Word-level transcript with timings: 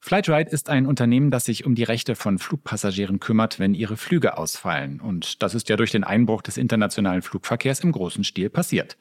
Flightride 0.00 0.50
ist 0.50 0.68
ein 0.68 0.84
Unternehmen, 0.84 1.30
das 1.30 1.46
sich 1.46 1.64
um 1.64 1.74
die 1.74 1.84
Rechte 1.84 2.16
von 2.16 2.38
Flugpassagieren 2.38 3.18
kümmert, 3.18 3.58
wenn 3.58 3.72
ihre 3.72 3.96
Flüge 3.96 4.36
ausfallen. 4.36 5.00
Und 5.00 5.42
das 5.42 5.54
ist 5.54 5.70
ja 5.70 5.76
durch 5.76 5.90
den 5.90 6.04
Einbruch 6.04 6.42
des 6.42 6.58
internationalen 6.58 7.22
Flugverkehrs 7.22 7.80
im 7.80 7.92
großen 7.92 8.24
Stil 8.24 8.50
passiert. 8.50 8.98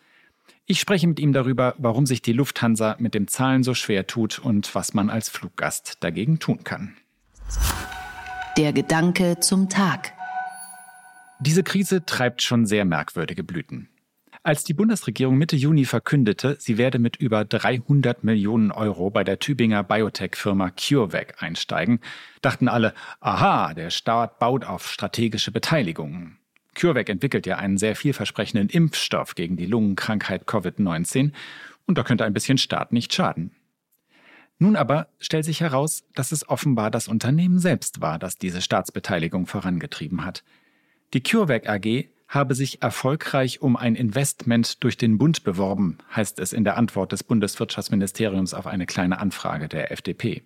Ich 0.72 0.80
spreche 0.80 1.06
mit 1.06 1.20
ihm 1.20 1.34
darüber, 1.34 1.76
warum 1.80 2.06
sich 2.06 2.22
die 2.22 2.32
Lufthansa 2.32 2.96
mit 2.98 3.14
dem 3.14 3.28
Zahlen 3.28 3.62
so 3.62 3.74
schwer 3.74 4.08
tut 4.08 4.40
und 4.40 4.74
was 4.74 4.94
man 4.94 5.10
als 5.10 5.28
Fluggast 5.28 5.98
dagegen 6.00 6.40
tun 6.40 6.64
kann. 6.64 6.96
Der 8.56 8.72
Gedanke 8.72 9.42
zum 9.42 9.68
Tag. 9.68 10.14
Diese 11.42 11.64
Krise 11.64 12.06
treibt 12.06 12.42
schon 12.42 12.66
sehr 12.66 12.86
merkwürdige 12.86 13.44
Blüten. 13.44 13.90
Als 14.44 14.64
die 14.64 14.74
Bundesregierung 14.74 15.38
Mitte 15.38 15.58
Juni 15.58 15.84
verkündete, 15.84 16.56
sie 16.58 16.78
werde 16.78 17.00
mit 17.00 17.18
über 17.18 17.44
300 17.44 18.24
Millionen 18.24 18.72
Euro 18.72 19.10
bei 19.10 19.26
der 19.26 19.40
Tübinger 19.40 19.84
Biotech-Firma 19.84 20.70
CureVac 20.70 21.44
einsteigen, 21.44 22.00
dachten 22.42 22.70
alle, 22.70 22.94
aha, 23.20 23.74
der 23.74 23.90
Staat 23.90 24.40
baut 24.40 24.64
auf 24.64 24.90
strategische 24.90 25.52
Beteiligungen. 25.52 26.38
CureVac 26.76 27.10
entwickelt 27.10 27.46
ja 27.46 27.58
einen 27.58 27.78
sehr 27.78 27.96
vielversprechenden 27.96 28.70
Impfstoff 28.70 29.36
gegen 29.36 29.58
die 29.58 29.66
Lungenkrankheit 29.66 30.46
Covid-19 30.46 31.32
und 31.86 31.98
da 31.98 32.04
könnte 32.04 32.26
ein 32.26 32.34
bisschen 32.34 32.58
Staat 32.58 32.94
nicht 32.94 33.14
schaden. 33.14 33.52
Nun 34.58 34.76
aber 34.76 35.08
stellt 35.20 35.46
sich 35.46 35.62
heraus, 35.62 36.04
dass 36.14 36.32
es 36.32 36.48
offenbar 36.48 36.92
das 36.92 37.08
Unternehmen 37.08 37.58
selbst 37.58 38.00
war, 38.00 38.20
das 38.20 38.38
diese 38.38 38.62
Staatsbeteiligung 38.62 39.48
vorangetrieben 39.48 40.24
hat. 40.24 40.44
Die 41.14 41.24
CureVac 41.24 41.68
AG 41.68 42.10
habe 42.28 42.56
sich 42.56 42.82
erfolgreich 42.82 43.62
um 43.62 43.76
ein 43.76 43.96
Investment 43.96 44.84
durch 44.84 44.98
den 44.98 45.18
Bund 45.18 45.44
beworben, 45.44 45.98
heißt 46.16 46.40
es 46.40 46.54
in 46.54 46.64
der 46.64 46.78
Antwort 46.78 47.12
des 47.12 47.24
Bundeswirtschaftsministeriums 47.24 48.54
auf 48.54 48.68
eine 48.68 48.86
kleine 48.86 49.20
Anfrage 49.20 49.68
der 49.68 49.92
FDP. 49.92 50.44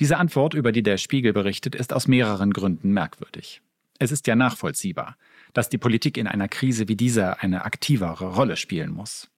Diese 0.00 0.16
Antwort, 0.16 0.54
über 0.54 0.72
die 0.72 0.82
der 0.82 0.96
Spiegel 0.96 1.32
berichtet, 1.32 1.76
ist 1.76 1.92
aus 1.92 2.08
mehreren 2.08 2.52
Gründen 2.52 2.90
merkwürdig. 2.90 3.62
Es 3.98 4.10
ist 4.12 4.26
ja 4.26 4.34
nachvollziehbar, 4.34 5.16
dass 5.52 5.68
die 5.68 5.78
Politik 5.78 6.16
in 6.16 6.26
einer 6.26 6.48
Krise 6.48 6.88
wie 6.88 6.96
dieser 6.96 7.42
eine 7.42 7.64
aktivere 7.64 8.34
Rolle 8.34 8.56
spielen 8.56 8.90
muss. 8.90 9.30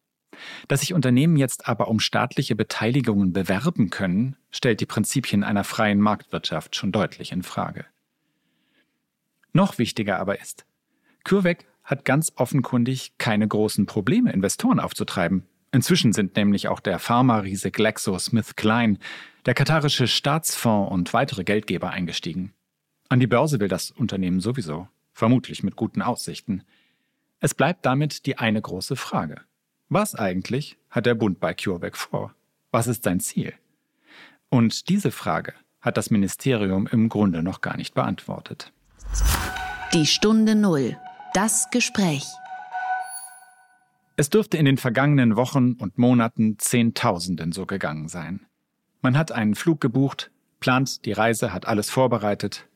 Dass 0.69 0.81
sich 0.81 0.95
Unternehmen 0.95 1.37
jetzt 1.37 1.69
aber 1.69 1.89
um 1.89 2.01
staatliche 2.01 2.57
Beteiligungen 2.57 3.33
bewerben 3.33 3.91
können, 3.91 4.37
stellt 4.51 4.81
die 4.81 4.87
Prinzipien 4.87 5.45
einer 5.45 5.65
freien 5.65 6.01
Marktwirtschaft 6.01 6.77
schon 6.77 6.93
deutlich 6.93 7.33
in 7.33 7.43
Frage. 7.43 7.87
Noch 9.53 9.79
wichtiger 9.79 10.19
aber 10.19 10.41
ist, 10.41 10.67
CureVac 11.25 11.65
hat 11.83 12.05
ganz 12.05 12.33
offenkundig 12.37 13.13
keine 13.17 13.49
großen 13.49 13.87
Probleme, 13.87 14.33
Investoren 14.33 14.81
aufzutreiben. 14.81 15.47
Inzwischen 15.73 16.13
sind 16.13 16.37
nämlich 16.37 16.69
auch 16.69 16.81
der 16.81 16.99
Pharma-Riese 16.99 17.71
GlaxoSmithKline, 17.71 18.99
der 19.47 19.55
katarische 19.55 20.09
Staatsfonds 20.09 20.93
und 20.93 21.13
weitere 21.13 21.45
Geldgeber 21.45 21.91
eingestiegen. 21.91 22.53
An 23.09 23.21
die 23.21 23.29
Börse 23.29 23.61
will 23.61 23.69
das 23.69 23.93
Unternehmen 23.93 24.41
sowieso, 24.41 24.89
vermutlich 25.13 25.63
mit 25.63 25.77
guten 25.77 26.03
Aussichten. 26.03 26.65
Es 27.39 27.55
bleibt 27.55 27.87
damit 27.87 28.27
die 28.27 28.39
eine 28.39 28.61
große 28.61 28.97
Frage. 28.97 29.43
Was 29.89 30.17
eigentlich 30.17 30.77
hat 30.91 31.07
der 31.07 31.15
Bund 31.15 31.39
bei 31.39 31.55
CureVac 31.55 31.97
vor? 31.97 32.35
Was 32.73 32.89
ist 32.89 33.05
sein 33.05 33.21
Ziel? 33.21 33.53
Und 34.49 34.89
diese 34.89 35.13
Frage 35.13 35.55
hat 35.81 35.97
das 35.97 36.11
Ministerium 36.11 36.89
im 36.89 37.09
Grunde 37.09 37.45
noch 37.45 37.61
gar 37.61 37.77
nicht 37.77 37.95
beantwortet. 37.95 38.73
Die 39.93 40.07
Stunde 40.07 40.57
Null. 40.57 40.97
Das 41.33 41.71
Gespräch. 41.71 42.27
Es 44.17 44.31
dürfte 44.31 44.57
in 44.57 44.65
den 44.65 44.79
vergangenen 44.79 45.37
Wochen 45.37 45.75
und 45.75 45.99
Monaten 45.99 46.59
Zehntausenden 46.59 47.53
so 47.53 47.67
gegangen 47.67 48.09
sein. 48.09 48.47
Man 49.01 49.17
hat 49.17 49.31
einen 49.31 49.55
Flug 49.55 49.81
gebucht, 49.81 50.33
plant 50.59 51.05
die 51.05 51.13
Reise, 51.13 51.53
hat 51.53 51.69
alles 51.69 51.91
vorbereitet, 51.91 52.67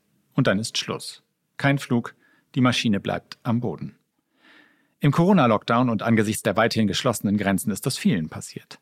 und 0.41 0.47
dann 0.47 0.59
ist 0.59 0.79
Schluss. 0.79 1.23
Kein 1.59 1.79
Flug, 1.79 2.15
die 2.55 2.63
Maschine 2.63 2.99
bleibt 2.99 3.37
am 3.43 3.61
Boden. 3.61 3.97
Im 4.99 5.13
Corona-Lockdown 5.13 5.91
und 5.91 6.03
angesichts 6.03 6.43
der 6.43 6.57
weithin 6.57 6.87
geschlossenen 6.87 7.37
Grenzen 7.37 7.71
ist 7.71 7.85
das 7.85 7.99
vielen 7.99 8.31
passiert. 8.31 8.79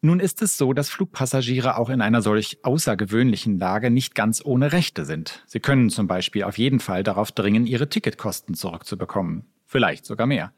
Nun 0.00 0.20
ist 0.20 0.42
es 0.42 0.56
so, 0.56 0.72
dass 0.72 0.90
Flugpassagiere 0.90 1.76
auch 1.76 1.90
in 1.90 2.00
einer 2.00 2.22
solch 2.22 2.58
außergewöhnlichen 2.62 3.58
Lage 3.58 3.90
nicht 3.90 4.14
ganz 4.14 4.44
ohne 4.44 4.70
Rechte 4.70 5.04
sind. 5.04 5.42
Sie 5.48 5.58
können 5.58 5.90
zum 5.90 6.06
Beispiel 6.06 6.44
auf 6.44 6.56
jeden 6.56 6.78
Fall 6.78 7.02
darauf 7.02 7.32
dringen, 7.32 7.66
ihre 7.66 7.88
Ticketkosten 7.88 8.54
zurückzubekommen. 8.54 9.46
Vielleicht 9.66 10.06
sogar 10.06 10.28
mehr. 10.28 10.52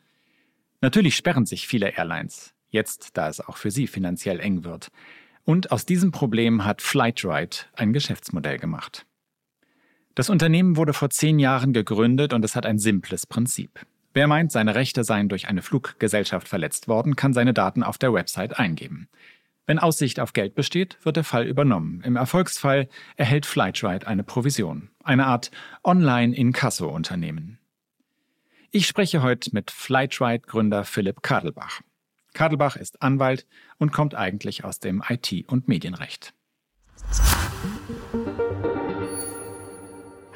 Natürlich 0.83 1.17
sperren 1.17 1.47
sich 1.47 1.67
viele 1.67 1.97
Airlines. 1.97 2.53
Jetzt, 2.69 3.17
da 3.17 3.31
es 3.31 3.41
auch 3.41 3.57
für 3.57 3.71
sie 3.71 3.87
finanziell 3.87 4.41
eng 4.41 4.63
wird. 4.63 4.89
Und 5.45 5.73
aus 5.73 5.87
diesem 5.87 6.11
Problem 6.11 6.67
hat 6.67 6.83
Flightride 6.83 7.57
ein 7.73 7.95
Geschäftsmodell 7.95 8.59
gemacht. 8.59 9.07
Das 10.17 10.31
Unternehmen 10.31 10.79
wurde 10.79 10.95
vor 10.95 11.11
zehn 11.11 11.39
Jahren 11.39 11.75
gegründet 11.75 12.33
und 12.33 12.43
es 12.43 12.57
hat 12.57 12.65
ein 12.65 12.79
simples 12.79 13.27
Prinzip. 13.27 13.85
Wer 14.15 14.27
meint, 14.27 14.51
seine 14.51 14.75
Rechte 14.75 15.05
seien 15.05 15.29
durch 15.29 15.47
eine 15.47 15.61
Fluggesellschaft 15.61 16.49
verletzt 16.49 16.89
worden, 16.89 17.17
kann 17.17 17.35
seine 17.35 17.53
Daten 17.53 17.83
auf 17.83 17.99
der 17.99 18.15
Website 18.15 18.59
eingeben. 18.59 19.11
Wenn 19.67 19.79
Aussicht 19.79 20.19
auf 20.19 20.33
Geld 20.33 20.55
besteht, 20.55 20.97
wird 21.03 21.17
der 21.17 21.25
Fall 21.25 21.47
übernommen. 21.47 22.01
Im 22.03 22.17
Erfolgsfall 22.17 22.89
erhält 23.17 23.45
Flightride 23.45 24.07
eine 24.07 24.23
Provision, 24.23 24.89
eine 25.05 25.27
Art 25.27 25.51
Online-Inkasso-Unternehmen. 25.85 27.59
Ich 28.71 28.87
spreche 28.87 29.23
heute 29.23 29.51
mit 29.53 29.71
Flightride-Gründer 29.71 30.85
Philipp 30.85 31.21
Kadelbach. 31.21 31.83
Kadelbach 32.33 32.77
ist 32.77 33.03
Anwalt 33.03 33.47
und 33.77 33.93
kommt 33.93 34.15
eigentlich 34.15 34.65
aus 34.65 34.81
dem 34.81 35.03
IT- 35.07 35.47
und 35.47 35.69
Medienrecht. 35.69 36.33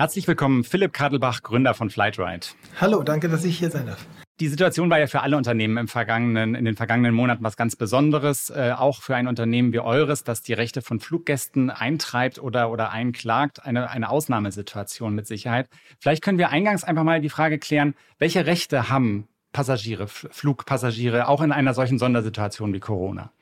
Herzlich 0.01 0.27
willkommen, 0.27 0.65
Philipp 0.65 0.95
Kadelbach, 0.95 1.43
Gründer 1.43 1.75
von 1.75 1.91
Flightride. 1.91 2.47
Hallo, 2.81 3.03
danke, 3.03 3.29
dass 3.29 3.45
ich 3.45 3.59
hier 3.59 3.71
sein 3.71 3.85
darf. 3.85 4.07
Die 4.41 4.49
Situation 4.49 4.89
war 4.89 4.99
ja 4.99 5.07
für 5.07 5.21
alle 5.21 5.37
Unternehmen 5.37 5.77
im 5.77 5.89
vergangenen, 5.89 6.55
in 6.55 6.65
den 6.65 6.75
vergangenen 6.75 7.15
Monaten 7.15 7.45
was 7.45 7.55
ganz 7.55 7.77
Besonderes, 7.77 8.49
äh, 8.49 8.73
auch 8.75 9.03
für 9.03 9.15
ein 9.15 9.29
Unternehmen 9.29 9.75
wie 9.75 9.81
eures, 9.81 10.25
das 10.25 10.41
die 10.41 10.55
Rechte 10.55 10.81
von 10.81 11.01
Fluggästen 11.01 11.69
eintreibt 11.69 12.39
oder, 12.39 12.71
oder 12.71 12.93
einklagt, 12.93 13.63
eine, 13.67 13.91
eine 13.91 14.09
Ausnahmesituation 14.09 15.15
mit 15.15 15.27
Sicherheit. 15.27 15.69
Vielleicht 15.99 16.23
können 16.23 16.39
wir 16.39 16.49
eingangs 16.49 16.83
einfach 16.83 17.05
mal 17.05 17.21
die 17.21 17.29
Frage 17.29 17.59
klären, 17.59 17.95
welche 18.19 18.47
Rechte 18.47 18.89
haben 18.89 19.29
Passagiere, 19.53 20.09
Flugpassagiere, 20.09 21.29
auch 21.29 21.43
in 21.43 21.53
einer 21.53 21.75
solchen 21.75 21.99
Sondersituation 21.99 22.73
wie 22.73 22.81
Corona? 22.81 23.33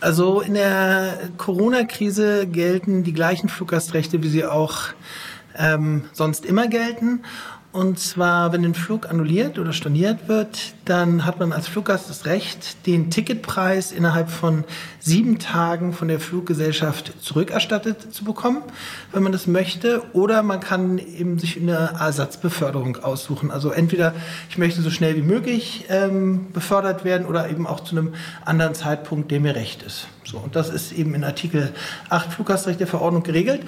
Also 0.00 0.40
in 0.40 0.54
der 0.54 1.30
Corona-Krise 1.36 2.48
gelten 2.48 3.04
die 3.04 3.12
gleichen 3.12 3.48
Fluggastrechte, 3.48 4.24
wie 4.24 4.28
sie 4.28 4.44
auch 4.44 4.88
ähm, 5.56 6.04
sonst 6.12 6.44
immer 6.44 6.68
gelten. 6.68 7.20
Und 7.74 7.98
zwar, 7.98 8.52
wenn 8.52 8.64
ein 8.64 8.74
Flug 8.74 9.10
annulliert 9.10 9.58
oder 9.58 9.72
storniert 9.72 10.28
wird, 10.28 10.74
dann 10.84 11.24
hat 11.24 11.40
man 11.40 11.52
als 11.52 11.66
Fluggast 11.66 12.08
das 12.08 12.24
Recht, 12.24 12.86
den 12.86 13.10
Ticketpreis 13.10 13.90
innerhalb 13.90 14.30
von 14.30 14.62
sieben 15.00 15.40
Tagen 15.40 15.92
von 15.92 16.06
der 16.06 16.20
Fluggesellschaft 16.20 17.20
zurückerstattet 17.20 18.14
zu 18.14 18.22
bekommen, 18.22 18.62
wenn 19.10 19.24
man 19.24 19.32
das 19.32 19.48
möchte. 19.48 20.04
Oder 20.12 20.44
man 20.44 20.60
kann 20.60 20.98
eben 20.98 21.40
sich 21.40 21.60
eine 21.60 21.94
Ersatzbeförderung 21.98 22.98
aussuchen. 22.98 23.50
Also 23.50 23.72
entweder 23.72 24.14
ich 24.48 24.56
möchte 24.56 24.80
so 24.80 24.90
schnell 24.90 25.16
wie 25.16 25.22
möglich 25.22 25.86
ähm, 25.88 26.52
befördert 26.52 27.04
werden 27.04 27.26
oder 27.26 27.50
eben 27.50 27.66
auch 27.66 27.80
zu 27.80 27.96
einem 27.96 28.14
anderen 28.44 28.76
Zeitpunkt, 28.76 29.32
der 29.32 29.40
mir 29.40 29.56
recht 29.56 29.82
ist. 29.82 30.06
So, 30.22 30.38
und 30.38 30.54
das 30.54 30.70
ist 30.70 30.92
eben 30.92 31.12
in 31.16 31.24
Artikel 31.24 31.72
8 32.08 32.34
Fluggastrecht 32.34 32.78
der 32.78 32.86
Verordnung 32.86 33.24
geregelt. 33.24 33.62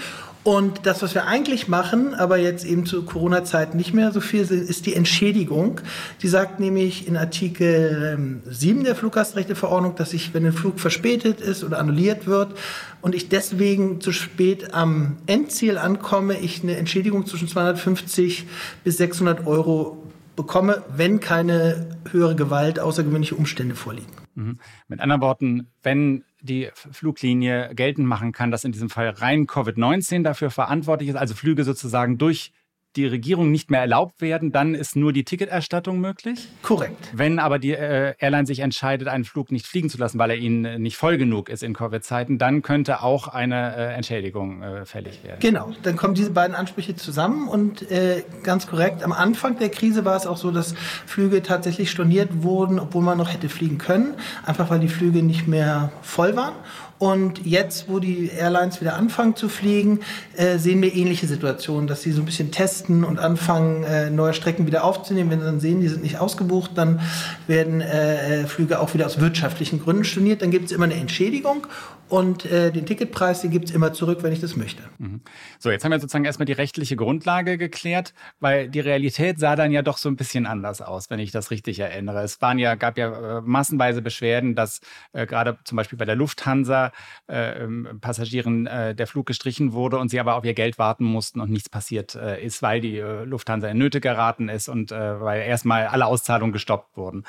Und 0.47 0.87
das, 0.87 1.03
was 1.03 1.13
wir 1.17 1.27
eigentlich 1.27 1.67
machen, 1.67 2.15
aber 2.15 2.37
jetzt 2.37 2.65
eben 2.65 2.87
zu 2.87 3.03
Corona-Zeit 3.03 3.75
nicht 3.75 3.93
mehr 3.93 4.13
so 4.13 4.21
viel, 4.21 4.43
ist 4.43 4.87
die 4.87 4.95
Entschädigung. 4.95 5.81
Die 6.23 6.29
sagt 6.29 6.61
nämlich 6.61 7.09
in 7.09 7.17
Artikel 7.17 8.39
7 8.49 8.79
ähm, 8.79 8.85
der 8.85 8.95
Fluggastrechteverordnung, 8.95 9.97
dass 9.97 10.13
ich, 10.13 10.35
wenn 10.35 10.47
ein 10.47 10.53
Flug 10.53 10.79
verspätet 10.79 11.41
ist 11.41 11.65
oder 11.65 11.81
annulliert 11.81 12.29
wird 12.29 12.57
und 13.03 13.17
ich 13.17 13.29
deswegen 13.29 14.01
zu 14.01 14.13
spät 14.13 14.73
am 14.73 15.17
Endziel 15.27 15.79
ankomme, 15.79 16.39
ich 16.39 16.63
eine 16.63 16.77
Entschädigung 16.77 17.27
zwischen 17.27 17.49
250 17.49 18.47
bis 18.85 18.99
600 18.99 19.49
Euro 19.49 20.01
bekomme, 20.37 20.85
wenn 20.97 21.19
keine 21.19 21.89
höhere 22.13 22.37
Gewalt, 22.37 22.79
außergewöhnliche 22.79 23.35
Umstände 23.35 23.75
vorliegen. 23.75 24.26
Mhm. 24.37 24.59
Mit 24.87 25.01
anderen 25.01 25.23
Worten, 25.23 25.67
wenn 25.83 26.25
die 26.41 26.69
Fluglinie 26.75 27.75
geltend 27.75 28.07
machen 28.07 28.33
kann, 28.33 28.51
dass 28.51 28.65
in 28.65 28.73
diesem 28.73 28.91
Fall 28.91 29.09
rein 29.09 29.47
Covid-19 29.47 30.23
dafür 30.23 30.51
verantwortlich 30.51 31.09
ist, 31.09 31.17
also 31.17 31.35
Flüge 31.35 31.65
sozusagen 31.65 32.19
durch 32.19 32.53
die 32.97 33.07
Regierung 33.07 33.51
nicht 33.51 33.71
mehr 33.71 33.81
erlaubt 33.81 34.21
werden, 34.21 34.53
dann 34.53 34.75
ist 34.75 34.97
nur 34.97 35.13
die 35.13 35.25
Ticketerstattung 35.25 36.01
möglich. 36.01 36.49
Korrekt. 36.63 37.11
Wenn 37.13 37.39
aber 37.39 37.59
die 37.59 37.73
äh, 37.73 38.15
Airline 38.19 38.47
sich 38.47 38.61
entscheidet, 38.61 39.09
einen 39.09 39.25
Flug 39.25 39.53
nicht 39.53 39.67
fliegen 39.67 39.91
zu 39.91 39.99
lassen, 39.99 40.19
weil 40.19 40.31
er 40.31 40.37
ihnen 40.37 40.65
äh, 40.65 40.79
nicht 40.79 40.97
voll 40.97 41.19
genug 41.19 41.49
ist 41.49 41.63
in 41.63 41.75
Covid-Zeiten, 41.75 42.39
dann 42.39 42.63
könnte 42.63 43.03
auch 43.03 43.29
eine 43.29 43.77
äh, 43.77 43.95
Entschädigung 43.95 44.63
äh, 44.63 44.87
fällig 44.87 45.23
werden. 45.25 45.41
Genau, 45.41 45.73
dann 45.83 45.97
kommen 45.97 46.15
diese 46.15 46.31
beiden 46.31 46.57
Ansprüche 46.57 46.97
zusammen 46.97 47.49
und 47.49 47.91
äh, 47.91 48.25
ganz 48.43 48.67
korrekt, 48.67 49.03
am 49.03 49.13
Anfang 49.13 49.59
der 49.59 49.69
Krise 49.69 50.05
war 50.05 50.17
es 50.17 50.27
auch 50.27 50.37
so, 50.37 50.51
dass 50.51 50.75
Flüge 51.07 51.43
tatsächlich 51.43 51.91
storniert 51.91 52.43
wurden, 52.43 52.79
obwohl 52.79 53.03
man 53.03 53.19
noch 53.19 53.33
hätte 53.33 53.49
fliegen 53.49 53.79
können, 53.79 54.15
einfach 54.45 54.71
weil 54.71 54.81
die 54.81 54.89
Flüge 54.89 55.23
nicht 55.23 55.47
mehr 55.47 55.93
voll 56.03 56.37
waren. 56.37 56.55
Und 56.99 57.45
jetzt, 57.45 57.89
wo 57.89 57.99
die 57.99 58.29
Airlines 58.29 58.81
wieder 58.81 58.97
anfangen 58.97 59.37
zu 59.37 59.51
fliegen, 59.51 60.01
äh, 60.37 60.57
sehen 60.57 60.81
wir 60.81 60.95
ähnliche 60.95 61.27
Situationen, 61.27 61.87
dass 61.87 62.01
sie 62.01 62.13
so 62.13 62.23
ein 62.23 62.25
bisschen 62.25 62.51
testen 62.51 63.05
und 63.05 63.19
anfangen, 63.19 63.85
äh, 63.85 64.09
neue 64.09 64.33
Strecken 64.33 64.67
wieder 64.67 64.83
aufzunehmen. 64.83 65.31
Wenn 65.31 65.41
sie 65.41 65.47
dann 65.47 65.61
sehen, 65.61 65.81
die 65.83 65.89
sind 65.89 66.03
nicht 66.03 66.19
ausgebucht, 66.19 66.71
dann 66.75 67.01
werden 67.47 67.83
äh, 67.83 68.43
äh 68.43 68.47
Flüge 68.47 68.81
auch 68.81 68.95
wieder 68.95 69.05
aus 69.05 69.21
wirtschaftlichen 69.21 69.81
Gründen 69.81 70.05
storniert. 70.05 70.41
Dann 70.41 70.51
gibt 70.51 70.67
es 70.67 70.73
immer 70.73 70.85
eine 70.85 70.95
Entschädigung 70.95 71.67
und 72.09 72.47
äh, 72.47 72.71
den 72.71 72.87
Ticketpreis, 72.87 73.43
den 73.43 73.51
gibt 73.51 73.69
es 73.69 73.75
immer 73.75 73.93
zurück, 73.93 74.23
wenn 74.23 74.33
ich 74.33 74.41
das 74.41 74.57
möchte. 74.57 74.83
Mhm. 74.99 75.21
So, 75.59 75.71
jetzt 75.71 75.85
haben 75.85 75.91
wir 75.91 76.01
sozusagen 76.01 76.25
erstmal 76.25 76.47
die 76.47 76.53
rechtliche 76.53 76.97
Grundlage 76.97 77.59
geklärt, 77.59 78.15
weil 78.41 78.69
die 78.69 78.81
Realität 78.81 79.39
sah 79.39 79.57
dann 79.57 79.73
ja 79.73 79.83
doch 79.83 79.99
so 79.99 80.09
ein 80.09 80.17
bisschen 80.17 80.47
anders 80.47 80.81
aus, 80.81 81.11
wenn 81.11 81.19
ich 81.19 81.31
das 81.31 81.51
richtig 81.51 81.81
erinnere. 81.81 82.23
Es 82.23 82.41
waren 82.41 82.59
ja, 82.59 82.75
gab 82.75 82.97
ja 82.97 83.39
äh, 83.39 83.43
massenweise 83.43 84.03
Beschwerden, 84.03 84.55
dass 84.55 84.81
gerade 85.13 85.59
zum 85.65 85.77
Beispiel 85.77 85.99
bei 85.99 86.05
der 86.05 86.15
Lufthansa 86.15 86.86
äh, 87.29 87.63
ähm, 87.63 87.99
Passagieren 88.01 88.67
äh, 88.67 88.95
der 88.95 89.07
Flug 89.07 89.27
gestrichen 89.27 89.73
wurde 89.73 89.99
und 89.99 90.11
sie 90.11 90.21
aber 90.21 90.37
auf 90.37 90.45
ihr 90.45 90.55
Geld 90.55 90.79
warten 90.79 91.05
mussten 91.05 91.41
und 91.41 91.51
nichts 91.51 91.69
passiert 91.69 92.15
äh, 92.15 92.45
ist, 92.45 92.63
weil 92.63 92.81
die 92.81 92.99
Lufthansa 92.99 93.69
in 93.69 93.79
Nöte 93.79 94.01
geraten 94.01 94.49
ist 94.49 94.69
und 94.69 94.91
weil 94.91 95.43
erstmal 95.43 95.87
alle 95.87 96.07
Auszahlungen 96.07 96.53
gestoppt 96.53 96.97
wurden. 96.97 97.25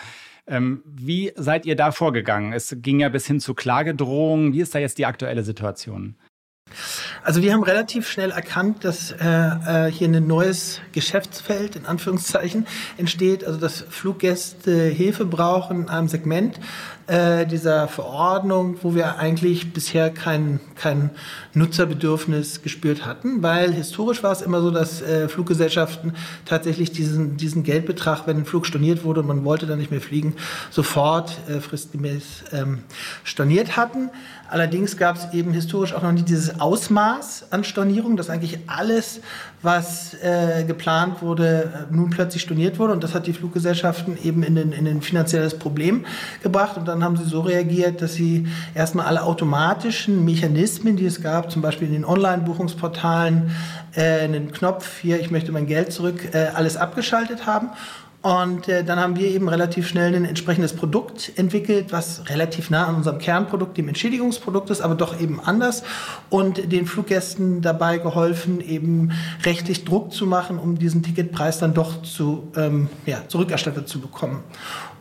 Ähm, 0.48 0.81
wie 0.86 1.31
seid 1.36 1.65
ihr 1.65 1.75
da 1.75 1.92
vorgegangen? 1.92 2.54
Es 2.54 2.75
ging 2.80 3.00
ja 3.00 3.09
bis 3.09 3.27
hin 3.27 3.39
zu 3.39 3.54
Klagedrohungen. 3.54 4.54
Wie 4.54 4.62
ist 4.62 4.74
da 4.74 4.80
jetzt 4.80 4.98
die 4.98 5.06
aktuelle 5.06 5.44
Situation? 5.44 6.15
Also 7.24 7.42
wir 7.42 7.54
haben 7.54 7.64
relativ 7.64 8.08
schnell 8.08 8.31
erkannt, 8.31 8.84
dass 8.86 9.12
äh, 9.12 9.88
äh, 9.88 9.92
hier 9.92 10.08
ein 10.08 10.28
neues 10.28 10.80
Geschäftsfeld 10.94 11.75
in 11.75 11.86
Anführungszeichen 11.86 12.66
entsteht, 12.98 13.44
also 13.46 13.60
dass 13.60 13.81
Fluggäste 13.90 14.72
Hilfe 14.86 15.25
brauchen 15.25 15.84
in 15.84 15.90
einem 15.90 16.08
Segment 16.08 16.60
äh, 17.08 17.46
dieser 17.46 17.88
Verordnung, 17.88 18.78
wo 18.81 18.94
wir 18.94 19.18
eigentlich 19.18 19.74
bisher 19.74 20.10
kein, 20.10 20.60
kein 20.75 21.10
Nutzerbedürfnis 21.54 22.62
gespürt 22.62 23.06
hatten, 23.06 23.42
weil 23.42 23.74
historisch 23.74 24.24
war 24.24 24.31
es 24.31 24.42
immer 24.42 24.62
so, 24.62 24.72
dass 24.72 25.02
äh, 25.02 25.30
Fluggesellschaften 25.30 26.14
tatsächlich 26.46 26.92
diesen, 26.92 27.38
diesen 27.38 27.64
Geldbetrag, 27.64 28.28
wenn 28.28 28.38
ein 28.38 28.46
Flug 28.46 28.66
storniert 28.66 29.04
wurde 29.04 29.22
und 29.22 29.28
man 29.28 29.46
wollte 29.46 29.66
dann 29.66 29.80
nicht 29.80 29.92
mehr 29.92 30.02
fliegen, 30.02 30.36
sofort 30.69 31.38
äh, 31.50 31.62
fristgemäß 31.62 32.44
ähm, 32.52 32.80
storniert 33.24 33.78
hatten. 33.78 34.10
Allerdings 34.50 34.98
gab 34.98 35.16
es 35.18 35.34
eben 35.34 35.52
historisch 35.54 35.94
auch 35.94 36.04
noch 36.04 36.12
nicht 36.12 36.30
dieses 36.30 36.56
Ausmaß 36.59 37.48
an 37.51 37.63
Stornierung, 37.63 38.18
dass 38.18 38.30
eigentlich 38.30 38.59
alles, 38.68 39.21
was 39.62 40.13
äh, 40.15 40.63
geplant 40.65 41.21
wurde, 41.21 41.88
nun 41.92 42.09
plötzlich 42.09 42.42
storniert 42.42 42.80
wurde. 42.80 42.94
Und 42.94 43.04
das 43.04 43.13
hat 43.13 43.27
die 43.27 43.33
Fluggesellschaften 43.33 44.18
eben 44.24 44.44
in 44.44 44.57
ein 44.57 44.71
in 44.71 44.88
ein 44.88 45.01
finanzielles 45.01 45.57
Problem 45.57 46.06
gebracht. 46.44 46.77
Und 46.77 46.88
dann 46.88 47.04
haben 47.04 47.18
sie 47.18 47.25
so 47.25 47.42
reagiert, 47.42 48.01
dass 48.01 48.13
sie 48.13 48.48
erstmal 48.75 49.06
alle 49.06 49.24
automatischen 49.24 50.24
Mechanismen, 50.25 50.95
die 50.95 51.06
es 51.06 51.21
gab, 51.21 51.51
zum 51.51 51.62
Beispiel 51.62 51.88
in 51.88 51.94
den 51.94 52.06
Online-Buchungsportalen, 52.06 53.51
äh, 53.95 54.19
einen 54.21 54.51
Knopf 54.51 55.00
hier, 55.00 55.19
ich 55.19 55.31
möchte 55.31 55.51
mein 55.51 55.68
Geld 55.68 55.92
zurück, 55.92 56.33
äh, 56.33 56.48
alles 56.54 56.77
abgeschaltet 56.77 57.45
haben 57.45 57.69
und 58.27 58.68
äh, 58.68 58.83
dann 58.83 59.00
haben 59.00 59.15
wir 59.15 59.29
eben 59.29 59.47
relativ 59.47 59.88
schnell 59.88 60.13
ein 60.13 60.25
entsprechendes 60.25 60.74
Produkt 60.74 61.31
entwickelt, 61.38 61.94
was 61.94 62.27
relativ 62.27 62.69
nah 62.69 62.85
an 62.88 62.95
unserem 62.95 63.19
Kernprodukt, 63.19 63.77
dem 63.77 63.88
Entschädigungsprodukt 63.88 64.69
ist, 64.69 64.81
aber 64.81 64.95
doch 64.95 65.21
eben 65.21 65.39
anders 65.39 65.83
und 66.29 66.74
den 66.74 66.88
Fluggästen 66.88 67.62
dabei 67.62 68.00
geholfen, 68.00 68.59
eben 68.59 69.13
rechtlich 69.45 69.85
Druck 69.85 70.12
zu 70.12 70.25
machen, 70.25 70.59
um 70.59 70.77
diesen 70.77 71.03
Ticketpreis 71.03 71.59
dann 71.59 71.73
doch 71.73 72.02
zu, 72.02 72.52
ähm, 72.57 72.90
ja, 73.06 73.25
zurückerstattet 73.30 73.87
zu 73.87 74.02
bekommen. 74.02 74.44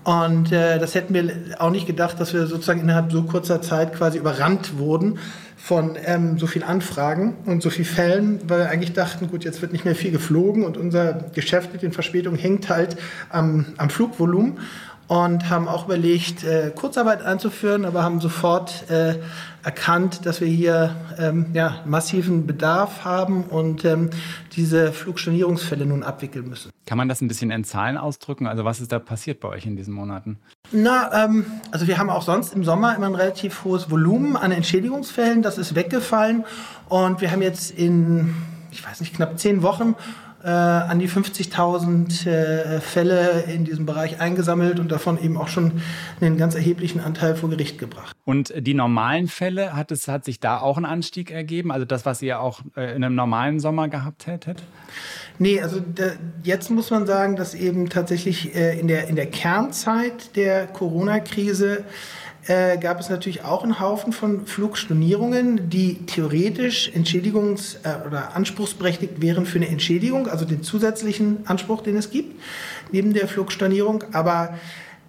Und 0.06 0.52
äh, 0.52 0.78
das 0.78 0.94
hätten 0.94 1.14
wir 1.14 1.32
auch 1.58 1.70
nicht 1.70 1.88
gedacht, 1.88 2.20
dass 2.20 2.32
wir 2.32 2.46
sozusagen 2.46 2.78
innerhalb 2.78 3.10
so 3.10 3.24
kurzer 3.24 3.60
Zeit 3.60 3.92
quasi 3.92 4.18
überrannt 4.18 4.78
wurden 4.78 5.18
von 5.56 5.96
ähm, 6.04 6.38
so 6.38 6.46
vielen 6.46 6.62
Anfragen 6.62 7.34
und 7.44 7.60
so 7.60 7.70
vielen 7.70 7.88
Fällen, 7.88 8.40
weil 8.46 8.60
wir 8.60 8.68
eigentlich 8.68 8.92
dachten, 8.92 9.28
gut, 9.28 9.42
jetzt 9.42 9.62
wird 9.62 9.72
nicht 9.72 9.84
mehr 9.84 9.96
viel 9.96 10.12
geflogen 10.12 10.64
und 10.64 10.76
unser 10.76 11.24
Geschäft 11.34 11.72
mit 11.72 11.82
den 11.82 11.90
Verspätungen 11.90 12.38
hängt 12.38 12.68
halt 12.68 12.96
am, 13.30 13.66
am 13.78 13.90
Flugvolumen 13.90 14.60
und 15.08 15.48
haben 15.50 15.68
auch 15.68 15.86
überlegt, 15.86 16.42
äh, 16.44 16.72
Kurzarbeit 16.74 17.22
einzuführen, 17.22 17.84
aber 17.84 18.02
haben 18.02 18.20
sofort 18.20 18.90
äh, 18.90 19.16
erkannt, 19.62 20.26
dass 20.26 20.40
wir 20.40 20.48
hier 20.48 20.96
ähm, 21.18 21.46
ja, 21.52 21.80
massiven 21.84 22.46
Bedarf 22.46 23.04
haben 23.04 23.44
und 23.44 23.84
ähm, 23.84 24.10
diese 24.52 24.92
Flugstornierungsfälle 24.92 25.86
nun 25.86 26.02
abwickeln 26.02 26.48
müssen. 26.48 26.70
Kann 26.86 26.98
man 26.98 27.08
das 27.08 27.20
ein 27.20 27.28
bisschen 27.28 27.50
in 27.50 27.64
Zahlen 27.64 27.96
ausdrücken? 27.96 28.46
Also 28.46 28.64
was 28.64 28.80
ist 28.80 28.92
da 28.92 28.98
passiert 28.98 29.40
bei 29.40 29.48
euch 29.48 29.66
in 29.66 29.76
diesen 29.76 29.94
Monaten? 29.94 30.38
Na, 30.72 31.24
ähm, 31.24 31.46
also 31.70 31.86
wir 31.86 31.98
haben 31.98 32.10
auch 32.10 32.22
sonst 32.22 32.54
im 32.54 32.64
Sommer 32.64 32.94
immer 32.96 33.06
ein 33.06 33.14
relativ 33.14 33.64
hohes 33.64 33.90
Volumen 33.90 34.36
an 34.36 34.50
Entschädigungsfällen. 34.50 35.42
Das 35.42 35.58
ist 35.58 35.74
weggefallen 35.74 36.44
und 36.88 37.20
wir 37.20 37.30
haben 37.30 37.42
jetzt 37.42 37.70
in, 37.70 38.34
ich 38.72 38.84
weiß 38.84 39.00
nicht, 39.00 39.14
knapp 39.14 39.38
zehn 39.38 39.62
Wochen 39.62 39.94
äh, 40.46 40.48
an 40.48 41.00
die 41.00 41.08
50.000 41.08 42.28
äh, 42.28 42.80
Fälle 42.80 43.44
in 43.52 43.64
diesem 43.64 43.84
Bereich 43.84 44.20
eingesammelt 44.20 44.78
und 44.78 44.92
davon 44.92 45.20
eben 45.20 45.36
auch 45.36 45.48
schon 45.48 45.82
einen 46.20 46.38
ganz 46.38 46.54
erheblichen 46.54 47.00
Anteil 47.00 47.34
vor 47.34 47.50
Gericht 47.50 47.80
gebracht. 47.80 48.14
Und 48.24 48.54
die 48.56 48.74
normalen 48.74 49.26
Fälle, 49.26 49.74
hat, 49.74 49.90
es, 49.90 50.06
hat 50.06 50.24
sich 50.24 50.38
da 50.38 50.60
auch 50.60 50.78
ein 50.78 50.84
Anstieg 50.84 51.32
ergeben? 51.32 51.72
Also 51.72 51.84
das, 51.84 52.06
was 52.06 52.22
ihr 52.22 52.38
auch 52.40 52.60
äh, 52.76 52.94
in 52.94 53.02
einem 53.02 53.16
normalen 53.16 53.58
Sommer 53.58 53.88
gehabt 53.88 54.28
hättet? 54.28 54.62
Nee, 55.40 55.60
also 55.60 55.80
da, 55.80 56.12
jetzt 56.44 56.70
muss 56.70 56.92
man 56.92 57.06
sagen, 57.06 57.34
dass 57.34 57.54
eben 57.54 57.88
tatsächlich 57.88 58.54
äh, 58.54 58.78
in, 58.78 58.86
der, 58.86 59.08
in 59.08 59.16
der 59.16 59.26
Kernzeit 59.26 60.36
der 60.36 60.68
Corona-Krise 60.68 61.84
äh, 62.46 62.78
gab 62.78 63.00
es 63.00 63.08
natürlich 63.08 63.44
auch 63.44 63.62
einen 63.62 63.80
Haufen 63.80 64.12
von 64.12 64.46
Flugstornierungen, 64.46 65.68
die 65.68 66.06
theoretisch 66.06 66.90
entschädigungs- 66.94 67.76
äh, 67.82 68.06
oder 68.06 68.36
anspruchsberechtigt 68.36 69.20
wären 69.20 69.46
für 69.46 69.58
eine 69.58 69.68
Entschädigung, 69.68 70.28
also 70.28 70.44
den 70.44 70.62
zusätzlichen 70.62 71.38
Anspruch, 71.46 71.82
den 71.82 71.96
es 71.96 72.10
gibt, 72.10 72.40
neben 72.92 73.12
der 73.12 73.26
Flugstornierung. 73.26 74.04
Aber 74.12 74.54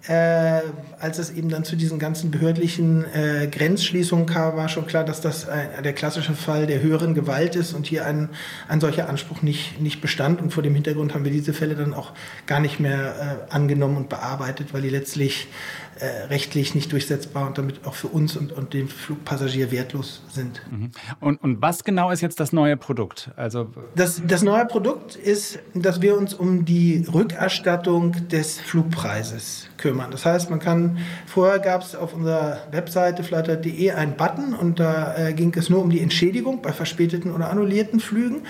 äh, 0.08 0.62
als 1.00 1.18
es 1.18 1.30
eben 1.30 1.48
dann 1.48 1.64
zu 1.64 1.76
diesen 1.76 1.98
ganzen 1.98 2.30
behördlichen 2.30 3.04
äh, 3.12 3.46
Grenzschließungen 3.46 4.26
kam, 4.26 4.56
war 4.56 4.68
schon 4.68 4.86
klar, 4.86 5.04
dass 5.04 5.20
das 5.20 5.48
ein, 5.48 5.82
der 5.82 5.92
klassische 5.92 6.34
Fall 6.34 6.66
der 6.66 6.80
höheren 6.80 7.14
Gewalt 7.14 7.56
ist 7.56 7.74
und 7.74 7.86
hier 7.86 8.06
ein, 8.06 8.30
ein 8.68 8.80
solcher 8.80 9.08
Anspruch 9.08 9.42
nicht, 9.42 9.80
nicht 9.80 10.00
bestand. 10.00 10.40
Und 10.40 10.52
vor 10.52 10.62
dem 10.62 10.74
Hintergrund 10.74 11.14
haben 11.14 11.24
wir 11.24 11.32
diese 11.32 11.52
Fälle 11.52 11.74
dann 11.74 11.94
auch 11.94 12.12
gar 12.46 12.60
nicht 12.60 12.80
mehr 12.80 13.38
äh, 13.50 13.52
angenommen 13.52 13.96
und 13.96 14.08
bearbeitet, 14.08 14.72
weil 14.72 14.82
die 14.82 14.88
letztlich 14.88 15.48
äh, 16.00 16.26
rechtlich 16.26 16.74
nicht 16.74 16.92
durchsetzbar 16.92 17.46
und 17.46 17.58
damit 17.58 17.84
auch 17.86 17.94
für 17.94 18.08
uns 18.08 18.36
und, 18.36 18.52
und 18.52 18.72
den 18.74 18.88
Flugpassagier 18.88 19.70
wertlos 19.70 20.22
sind. 20.28 20.62
Mhm. 20.70 20.90
Und, 21.20 21.42
und 21.42 21.62
was 21.62 21.84
genau 21.84 22.10
ist 22.10 22.20
jetzt 22.20 22.40
das 22.40 22.52
neue 22.52 22.76
Produkt? 22.76 23.30
Also 23.36 23.70
das, 23.94 24.22
das 24.26 24.42
neue 24.42 24.66
Produkt 24.66 25.16
ist, 25.16 25.58
dass 25.74 26.00
wir 26.00 26.16
uns 26.16 26.34
um 26.34 26.64
die 26.64 27.04
Rückerstattung 27.12 28.28
des 28.28 28.60
Flugpreises 28.60 29.68
kümmern. 29.78 30.10
Das 30.10 30.26
heißt, 30.26 30.50
man 30.50 30.58
kann, 30.58 30.98
vorher 31.26 31.58
gab 31.58 31.82
es 31.82 31.94
auf 31.94 32.14
unserer 32.14 32.58
Webseite 32.70 33.22
flatter.de 33.22 33.92
einen 33.92 34.16
Button 34.16 34.52
und 34.52 34.78
da 34.80 35.16
äh, 35.16 35.32
ging 35.32 35.54
es 35.56 35.70
nur 35.70 35.80
um 35.80 35.90
die 35.90 36.00
Entschädigung 36.00 36.60
bei 36.60 36.72
verspäteten 36.72 37.32
oder 37.32 37.50
annullierten 37.50 38.00
Flügen. 38.00 38.42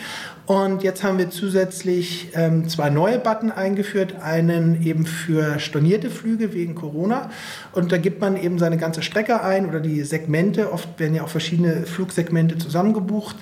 Und 0.47 0.83
jetzt 0.83 1.05
haben 1.05 1.19
wir 1.19 1.29
zusätzlich 1.29 2.31
ähm, 2.35 2.71
zwei 2.71 2.89
neue 2.89 3.19
Button 3.19 3.53
eingeführt. 3.53 4.15
Einen 4.23 4.83
eben 4.83 5.05
für 5.05 5.59
stornierte 5.59 6.09
Flüge 6.09 6.55
wegen 6.55 6.75
Corona. 6.75 7.31
Und 7.73 7.93
da 7.93 7.99
gibt 7.99 8.23
man 8.23 8.35
eben 8.35 8.59
seine 8.59 8.79
ganze 8.79 9.03
Strecke 9.03 9.43
ein 9.43 9.69
oder 9.69 9.81
die 9.81 10.03
Segmente. 10.05 10.73
Oft 10.73 10.99
werden 10.99 11.15
ja 11.15 11.23
auch 11.23 11.29
verschiedene 11.29 11.85
Flugsegmente 11.85 12.57
zusammengebucht 12.57 13.37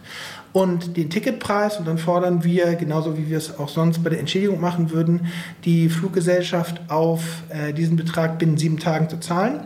und 0.57 0.97
den 0.97 1.11
Ticketpreis. 1.11 1.79
Und 1.79 1.87
dann 1.87 1.99
fordern 1.99 2.43
wir, 2.43 2.77
genauso 2.77 3.19
wie 3.19 3.29
wir 3.29 3.37
es 3.37 3.59
auch 3.59 3.69
sonst 3.69 4.03
bei 4.03 4.09
der 4.09 4.21
Entschädigung 4.21 4.59
machen 4.59 4.91
würden, 4.91 5.27
die 5.67 5.91
Fluggesellschaft 5.91 6.81
auf, 6.89 7.43
äh, 7.51 7.75
diesen 7.75 7.97
Betrag 7.97 8.39
binnen 8.39 8.57
sieben 8.57 8.79
Tagen 8.79 9.11
zu 9.11 9.21
zahlen. 9.21 9.65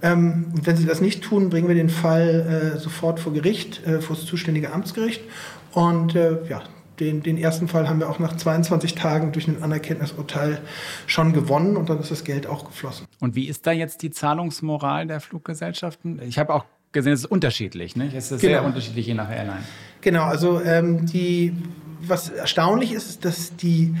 Ähm, 0.00 0.46
wenn 0.62 0.78
sie 0.78 0.86
das 0.86 1.02
nicht 1.02 1.22
tun, 1.22 1.50
bringen 1.50 1.68
wir 1.68 1.74
den 1.74 1.90
Fall 1.90 2.72
äh, 2.74 2.78
sofort 2.78 3.20
vor 3.20 3.34
Gericht, 3.34 3.86
äh, 3.86 4.00
vor 4.00 4.16
das 4.16 4.24
zuständige 4.24 4.72
Amtsgericht. 4.72 5.20
Und 5.72 6.14
äh, 6.14 6.38
ja, 6.48 6.62
den, 7.00 7.22
den, 7.22 7.36
ersten 7.36 7.68
Fall 7.68 7.86
haben 7.86 8.00
wir 8.00 8.08
auch 8.08 8.18
nach 8.18 8.34
22 8.34 8.94
Tagen 8.94 9.32
durch 9.32 9.46
ein 9.46 9.62
Anerkenntnisurteil 9.62 10.62
schon 11.06 11.34
gewonnen 11.34 11.76
und 11.76 11.90
dann 11.90 12.00
ist 12.00 12.10
das 12.10 12.24
Geld 12.24 12.46
auch 12.46 12.64
geflossen. 12.64 13.06
Und 13.20 13.34
wie 13.34 13.46
ist 13.46 13.66
da 13.66 13.72
jetzt 13.72 14.00
die 14.00 14.10
Zahlungsmoral 14.10 15.06
der 15.06 15.20
Fluggesellschaften? 15.20 16.18
Ich 16.26 16.38
habe 16.38 16.54
auch 16.54 16.64
gesehen, 16.92 17.12
es 17.12 17.20
ist 17.20 17.30
unterschiedlich. 17.30 17.94
Ne? 17.94 18.10
Es 18.14 18.32
ist 18.32 18.40
genau. 18.40 18.54
sehr 18.54 18.64
unterschiedlich 18.64 19.06
je 19.06 19.14
nach 19.14 19.30
Airline. 19.30 19.64
Genau, 20.00 20.24
also 20.24 20.60
ähm, 20.62 21.06
die, 21.06 21.54
was 22.02 22.30
erstaunlich 22.30 22.92
ist, 22.92 23.08
ist, 23.08 23.24
dass 23.24 23.56
die 23.56 23.94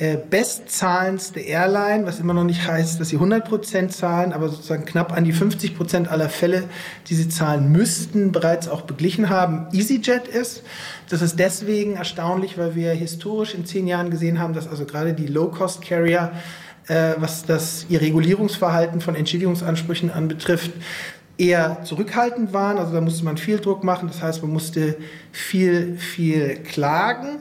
äh, 0.00 0.16
bestzahlendste 0.16 1.40
Airline, 1.40 2.06
was 2.06 2.20
immer 2.20 2.32
noch 2.32 2.44
nicht 2.44 2.66
heißt, 2.66 2.98
dass 2.98 3.10
sie 3.10 3.18
100% 3.18 3.90
zahlen, 3.90 4.32
aber 4.32 4.48
sozusagen 4.48 4.86
knapp 4.86 5.12
an 5.12 5.24
die 5.24 5.34
50% 5.34 6.08
aller 6.08 6.30
Fälle, 6.30 6.64
die 7.08 7.14
sie 7.14 7.28
zahlen 7.28 7.70
müssten, 7.70 8.32
bereits 8.32 8.66
auch 8.66 8.80
beglichen 8.80 9.28
haben, 9.28 9.66
EasyJet 9.72 10.26
ist. 10.26 10.62
Das 11.10 11.20
ist 11.20 11.38
deswegen 11.38 11.96
erstaunlich, 11.96 12.56
weil 12.56 12.74
wir 12.74 12.92
historisch 12.92 13.54
in 13.54 13.66
zehn 13.66 13.86
Jahren 13.86 14.10
gesehen 14.10 14.38
haben, 14.38 14.54
dass 14.54 14.66
also 14.66 14.86
gerade 14.86 15.12
die 15.12 15.26
Low-Cost-Carrier, 15.26 16.32
äh, 16.88 17.12
was 17.18 17.44
das 17.44 17.84
ihr 17.90 18.00
Regulierungsverhalten 18.00 19.02
von 19.02 19.14
Entschädigungsansprüchen 19.14 20.10
anbetrifft, 20.10 20.70
eher 21.40 21.82
zurückhaltend 21.84 22.52
waren. 22.52 22.78
Also 22.78 22.92
da 22.92 23.00
musste 23.00 23.24
man 23.24 23.38
viel 23.38 23.58
Druck 23.58 23.82
machen. 23.82 24.08
Das 24.08 24.22
heißt, 24.22 24.42
man 24.42 24.52
musste 24.52 24.96
viel, 25.32 25.96
viel 25.96 26.56
klagen. 26.56 27.38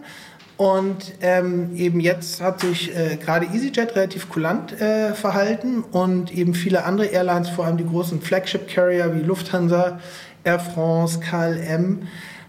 Und 0.56 1.14
ähm, 1.22 1.76
eben 1.76 2.00
jetzt 2.00 2.42
hat 2.42 2.60
sich 2.62 2.94
äh, 2.96 3.16
gerade 3.16 3.46
EasyJet 3.46 3.96
relativ 3.96 4.28
kulant 4.28 4.74
äh, 4.82 5.14
verhalten 5.14 5.84
und 5.84 6.34
eben 6.34 6.54
viele 6.54 6.84
andere 6.84 7.08
Airlines, 7.08 7.48
vor 7.48 7.66
allem 7.66 7.78
die 7.78 7.86
großen 7.86 8.22
Flagship-Carrier 8.22 9.16
wie 9.16 9.22
Lufthansa, 9.22 10.00
Air 10.44 10.60
France, 10.60 11.22
KLM, 11.22 12.00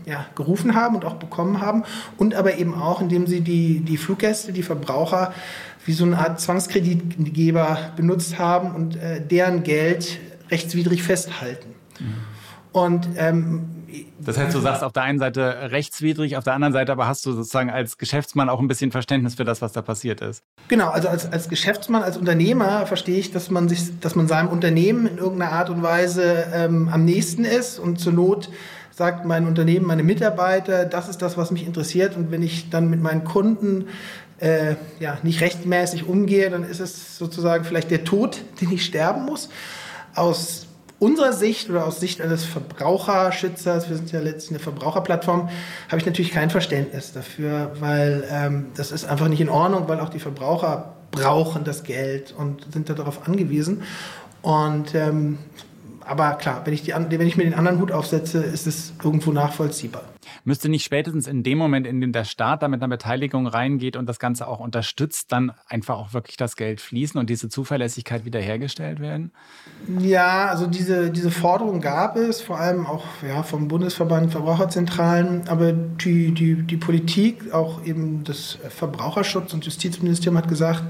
ja, 0.04 0.26
gerufen 0.34 0.74
haben 0.74 0.94
und 0.94 1.04
auch 1.04 1.14
bekommen 1.14 1.60
haben. 1.60 1.84
Und 2.16 2.34
aber 2.34 2.56
eben 2.58 2.74
auch, 2.74 3.00
indem 3.00 3.26
sie 3.26 3.40
die, 3.40 3.80
die 3.80 3.96
Fluggäste, 3.96 4.52
die 4.52 4.62
Verbraucher 4.62 5.32
wie 5.86 5.92
so 5.92 6.04
eine 6.04 6.18
Art 6.18 6.40
Zwangskreditgeber 6.40 7.92
benutzt 7.96 8.38
haben 8.38 8.74
und 8.74 8.96
äh, 8.96 9.24
deren 9.24 9.62
Geld 9.62 10.18
rechtswidrig 10.50 11.02
festhalten. 11.02 11.74
Mhm. 11.98 12.14
Und 12.72 13.08
ähm, 13.16 13.76
das 14.20 14.36
heißt, 14.36 14.54
du 14.54 14.60
sagst 14.60 14.82
auf 14.82 14.92
der 14.92 15.04
einen 15.04 15.18
Seite 15.18 15.70
rechtswidrig, 15.70 16.36
auf 16.36 16.44
der 16.44 16.52
anderen 16.52 16.72
Seite 16.72 16.92
aber 16.92 17.06
hast 17.06 17.24
du 17.24 17.32
sozusagen 17.32 17.70
als 17.70 17.96
Geschäftsmann 17.96 18.48
auch 18.48 18.60
ein 18.60 18.68
bisschen 18.68 18.90
Verständnis 18.90 19.36
für 19.36 19.44
das, 19.44 19.62
was 19.62 19.72
da 19.72 19.80
passiert 19.80 20.20
ist. 20.20 20.42
Genau, 20.68 20.90
also 20.90 21.08
als, 21.08 21.30
als 21.32 21.48
Geschäftsmann, 21.48 22.02
als 22.02 22.18
Unternehmer 22.18 22.84
verstehe 22.86 23.18
ich, 23.18 23.32
dass 23.32 23.50
man 23.50 23.68
sich, 23.68 23.98
dass 24.00 24.14
man 24.14 24.28
seinem 24.28 24.48
Unternehmen 24.48 25.06
in 25.06 25.18
irgendeiner 25.18 25.52
Art 25.52 25.70
und 25.70 25.82
Weise 25.82 26.46
ähm, 26.52 26.88
am 26.92 27.04
nächsten 27.04 27.44
ist 27.44 27.78
und 27.78 27.98
zur 27.98 28.12
Not 28.12 28.50
sagt 28.90 29.26
mein 29.26 29.46
Unternehmen, 29.46 29.86
meine 29.86 30.02
Mitarbeiter, 30.02 30.86
das 30.86 31.08
ist 31.08 31.20
das, 31.20 31.36
was 31.36 31.50
mich 31.50 31.66
interessiert. 31.66 32.16
Und 32.16 32.30
wenn 32.30 32.42
ich 32.42 32.70
dann 32.70 32.88
mit 32.88 33.02
meinen 33.02 33.24
Kunden 33.24 33.88
äh, 34.38 34.76
ja, 35.00 35.18
nicht 35.22 35.40
rechtmäßig 35.40 36.06
umgehe, 36.06 36.50
dann 36.50 36.64
ist 36.64 36.80
es 36.80 37.18
sozusagen 37.18 37.64
vielleicht 37.64 37.90
der 37.90 38.04
Tod, 38.04 38.42
den 38.60 38.72
ich 38.72 38.84
sterben 38.84 39.24
muss. 39.24 39.48
Aus 40.14 40.66
unserer 40.98 41.32
Sicht 41.32 41.68
oder 41.68 41.86
aus 41.86 42.00
Sicht 42.00 42.20
eines 42.20 42.44
Verbraucherschützers, 42.44 43.88
wir 43.88 43.96
sind 43.96 44.12
ja 44.12 44.20
letztlich 44.20 44.52
eine 44.52 44.58
Verbraucherplattform, 44.60 45.50
habe 45.88 45.98
ich 45.98 46.06
natürlich 46.06 46.30
kein 46.30 46.48
Verständnis 46.48 47.12
dafür, 47.12 47.72
weil 47.80 48.24
ähm, 48.30 48.66
das 48.76 48.92
ist 48.92 49.04
einfach 49.04 49.28
nicht 49.28 49.40
in 49.40 49.50
Ordnung, 49.50 49.88
weil 49.88 50.00
auch 50.00 50.08
die 50.08 50.20
Verbraucher 50.20 50.94
brauchen 51.10 51.64
das 51.64 51.84
Geld 51.84 52.34
und 52.36 52.66
sind 52.72 52.88
darauf 52.88 53.26
angewiesen. 53.26 53.82
Und 54.42 54.94
ähm, 54.94 55.38
aber 56.06 56.34
klar, 56.34 56.62
wenn 56.64 56.72
ich, 56.72 56.82
die, 56.82 56.92
wenn 56.92 57.26
ich 57.26 57.36
mir 57.36 57.44
den 57.44 57.54
anderen 57.54 57.80
Hut 57.80 57.90
aufsetze, 57.90 58.42
ist 58.42 58.66
es 58.66 58.92
irgendwo 59.02 59.32
nachvollziehbar. 59.32 60.02
Müsste 60.44 60.68
nicht 60.68 60.84
spätestens 60.84 61.26
in 61.26 61.42
dem 61.42 61.58
Moment, 61.58 61.86
in 61.86 62.00
dem 62.00 62.12
der 62.12 62.24
Staat 62.24 62.62
da 62.62 62.68
mit 62.68 62.80
einer 62.80 62.88
Beteiligung 62.88 63.46
reingeht 63.46 63.96
und 63.96 64.06
das 64.06 64.18
Ganze 64.18 64.46
auch 64.46 64.60
unterstützt, 64.60 65.32
dann 65.32 65.52
einfach 65.68 65.96
auch 65.96 66.12
wirklich 66.12 66.36
das 66.36 66.56
Geld 66.56 66.80
fließen 66.80 67.18
und 67.18 67.28
diese 67.28 67.48
Zuverlässigkeit 67.48 68.24
wiederhergestellt 68.24 69.00
werden? 69.00 69.32
Ja, 69.98 70.46
also 70.46 70.66
diese, 70.66 71.10
diese 71.10 71.30
Forderung 71.30 71.80
gab 71.80 72.16
es, 72.16 72.40
vor 72.40 72.58
allem 72.58 72.86
auch 72.86 73.04
ja, 73.26 73.42
vom 73.42 73.68
Bundesverband 73.68 74.30
Verbraucherzentralen, 74.30 75.48
aber 75.48 75.72
die, 75.72 76.32
die, 76.32 76.54
die 76.54 76.76
Politik, 76.76 77.52
auch 77.52 77.84
eben 77.84 78.22
das 78.24 78.58
Verbraucherschutz- 78.68 79.54
und 79.54 79.64
Justizministerium 79.64 80.38
hat 80.38 80.48
gesagt, 80.48 80.84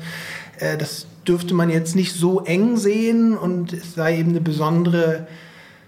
äh, 0.59 0.77
das 0.77 1.07
dürfte 1.27 1.55
man 1.55 1.71
jetzt 1.71 1.97
nicht 1.97 2.15
so 2.15 2.41
eng 2.41 2.77
sehen 2.77 3.37
und 3.37 3.73
es 3.73 3.95
sei 3.95 4.19
eben 4.19 4.31
eine 4.31 4.41
besondere, 4.41 5.27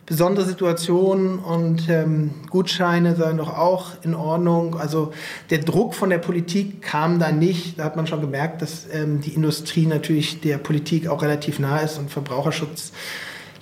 besondere 0.06 0.46
Situation 0.46 1.38
und 1.38 1.88
ähm, 1.88 2.30
Gutscheine 2.50 3.14
seien 3.14 3.36
doch 3.36 3.56
auch 3.56 3.92
in 4.02 4.14
Ordnung. 4.14 4.76
Also 4.78 5.12
der 5.50 5.58
Druck 5.58 5.94
von 5.94 6.10
der 6.10 6.18
Politik 6.18 6.82
kam 6.82 7.18
da 7.18 7.30
nicht. 7.30 7.78
Da 7.78 7.84
hat 7.84 7.96
man 7.96 8.06
schon 8.06 8.20
gemerkt, 8.20 8.62
dass 8.62 8.86
ähm, 8.92 9.20
die 9.20 9.34
Industrie 9.34 9.86
natürlich 9.86 10.40
der 10.40 10.58
Politik 10.58 11.08
auch 11.08 11.22
relativ 11.22 11.58
nah 11.58 11.78
ist 11.78 11.98
und 11.98 12.10
Verbraucherschutz 12.10 12.92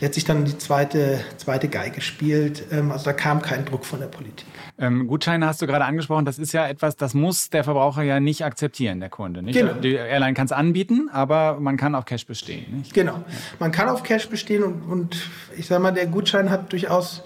letztlich 0.01 0.25
dann 0.25 0.45
die 0.45 0.59
zweite, 0.59 1.21
zweite 1.37 1.69
Geige 1.69 2.01
spielt. 2.01 2.65
Ähm, 2.71 2.93
also 2.93 3.05
da 3.05 3.13
kam 3.13 3.43
kein 3.43 3.65
Druck 3.65 3.85
von 3.85 4.01
der 4.01 4.07
Politik. 4.07 4.47
Ähm, 4.79 5.07
Gutscheine 5.07 5.47
hast 5.47 5.63
du 5.63 5.67
gerade 5.67 5.85
angesprochen. 5.85 6.25
Das 6.25 6.39
ist 6.39 6.53
ja 6.53 6.67
etwas, 6.67 6.97
das 6.97 7.15
muss 7.15 7.51
der 7.51 7.65
Verbraucher 7.65 8.03
ja 8.03 8.21
nicht 8.21 8.45
akzeptieren, 8.45 9.01
der 9.01 9.09
Kunde. 9.09 9.43
Nicht? 9.43 9.59
Genau. 9.59 9.73
Die 9.75 9.95
Airline 9.95 10.35
kann 10.35 10.47
es 10.47 10.53
anbieten, 10.53 11.09
aber 11.13 11.59
man 11.61 11.77
kann 11.77 11.95
auf 11.95 12.05
Cash 12.05 12.27
bestehen. 12.27 12.79
Nicht? 12.79 12.95
Genau. 12.95 13.25
Man 13.59 13.73
kann 13.73 13.89
auf 13.89 14.03
Cash 14.03 14.29
bestehen 14.29 14.63
und, 14.63 14.83
und 14.83 15.31
ich 15.57 15.67
sage 15.67 15.83
mal, 15.83 15.93
der 15.93 16.07
Gutschein 16.07 16.51
hat 16.51 16.73
durchaus 16.73 17.23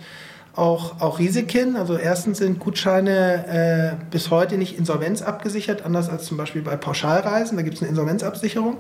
auch, 0.55 1.01
auch 1.01 1.19
Risiken. 1.19 1.77
Also 1.77 1.97
erstens 1.97 2.39
sind 2.39 2.59
Gutscheine 2.59 3.97
äh, 4.01 4.05
bis 4.11 4.31
heute 4.31 4.57
nicht 4.59 4.79
insolvenzabgesichert, 4.79 5.85
anders 5.85 6.09
als 6.09 6.25
zum 6.25 6.37
Beispiel 6.37 6.63
bei 6.63 6.77
Pauschalreisen. 6.77 7.57
Da 7.57 7.63
gibt 7.63 7.77
es 7.77 7.83
eine 7.83 7.91
Insolvenzabsicherung. 7.91 8.79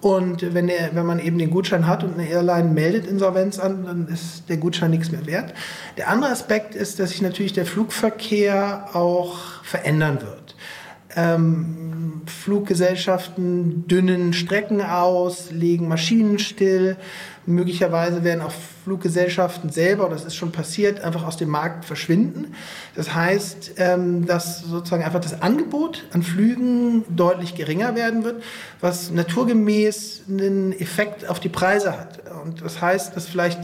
Und 0.00 0.54
wenn, 0.54 0.66
der, 0.66 0.94
wenn 0.94 1.04
man 1.04 1.18
eben 1.18 1.38
den 1.38 1.50
Gutschein 1.50 1.86
hat 1.86 2.02
und 2.02 2.14
eine 2.14 2.26
Airline 2.26 2.70
meldet 2.70 3.06
Insolvenz 3.06 3.58
an, 3.58 3.84
dann 3.84 4.08
ist 4.08 4.48
der 4.48 4.56
Gutschein 4.56 4.90
nichts 4.90 5.12
mehr 5.12 5.26
wert. 5.26 5.52
Der 5.98 6.08
andere 6.08 6.30
Aspekt 6.30 6.74
ist, 6.74 6.98
dass 6.98 7.10
sich 7.10 7.20
natürlich 7.20 7.52
der 7.52 7.66
Flugverkehr 7.66 8.88
auch 8.94 9.62
verändern 9.62 10.22
wird. 10.22 10.56
Ähm, 11.16 12.22
Fluggesellschaften 12.26 13.86
dünnen 13.88 14.32
Strecken 14.32 14.80
aus, 14.80 15.50
legen 15.50 15.88
Maschinen 15.88 16.38
still. 16.38 16.96
Möglicherweise 17.44 18.24
werden 18.24 18.40
auch 18.40 18.52
Fluggesellschaften 18.90 19.70
selber, 19.70 20.08
das 20.08 20.24
ist 20.24 20.34
schon 20.34 20.50
passiert, 20.50 21.00
einfach 21.02 21.24
aus 21.24 21.36
dem 21.36 21.48
Markt 21.48 21.84
verschwinden. 21.84 22.56
Das 22.96 23.14
heißt, 23.14 23.74
ähm, 23.76 24.26
dass 24.26 24.62
sozusagen 24.62 25.04
einfach 25.04 25.20
das 25.20 25.42
Angebot 25.42 26.08
an 26.12 26.24
Flügen 26.24 27.04
deutlich 27.08 27.54
geringer 27.54 27.94
werden 27.94 28.24
wird, 28.24 28.42
was 28.80 29.12
naturgemäß 29.12 30.22
einen 30.28 30.72
Effekt 30.72 31.28
auf 31.28 31.38
die 31.38 31.48
Preise 31.48 31.96
hat. 31.96 32.20
Und 32.42 32.62
das 32.62 32.82
heißt, 32.82 33.14
dass 33.14 33.28
vielleicht 33.28 33.60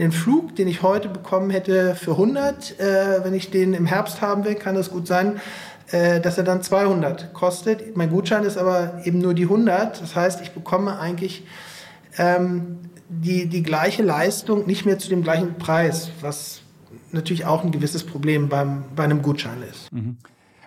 den 0.00 0.10
Flug, 0.10 0.56
den 0.56 0.66
ich 0.66 0.82
heute 0.82 1.08
bekommen 1.08 1.50
hätte 1.50 1.94
für 1.94 2.10
100, 2.10 2.80
äh, 2.80 3.22
wenn 3.22 3.32
ich 3.32 3.52
den 3.52 3.74
im 3.74 3.86
Herbst 3.86 4.22
haben 4.22 4.44
will, 4.44 4.56
kann 4.56 4.74
es 4.74 4.90
gut 4.90 5.06
sein, 5.06 5.40
äh, 5.92 6.20
dass 6.20 6.36
er 6.36 6.42
dann 6.42 6.62
200 6.62 7.32
kostet. 7.32 7.96
Mein 7.96 8.10
Gutschein 8.10 8.42
ist 8.42 8.58
aber 8.58 9.02
eben 9.04 9.20
nur 9.20 9.34
die 9.34 9.44
100. 9.44 10.02
Das 10.02 10.16
heißt, 10.16 10.40
ich 10.40 10.50
bekomme 10.50 10.98
eigentlich 10.98 11.46
ähm, 12.18 12.80
die, 13.08 13.46
die 13.46 13.62
gleiche 13.62 14.02
Leistung 14.02 14.66
nicht 14.66 14.84
mehr 14.86 14.98
zu 14.98 15.08
dem 15.08 15.22
gleichen 15.22 15.54
Preis, 15.58 16.10
was 16.20 16.62
natürlich 17.12 17.44
auch 17.44 17.64
ein 17.64 17.70
gewisses 17.70 18.04
Problem 18.04 18.48
beim, 18.48 18.84
bei 18.94 19.04
einem 19.04 19.22
Gutschein 19.22 19.62
ist. 19.62 19.92
Mhm. 19.92 20.16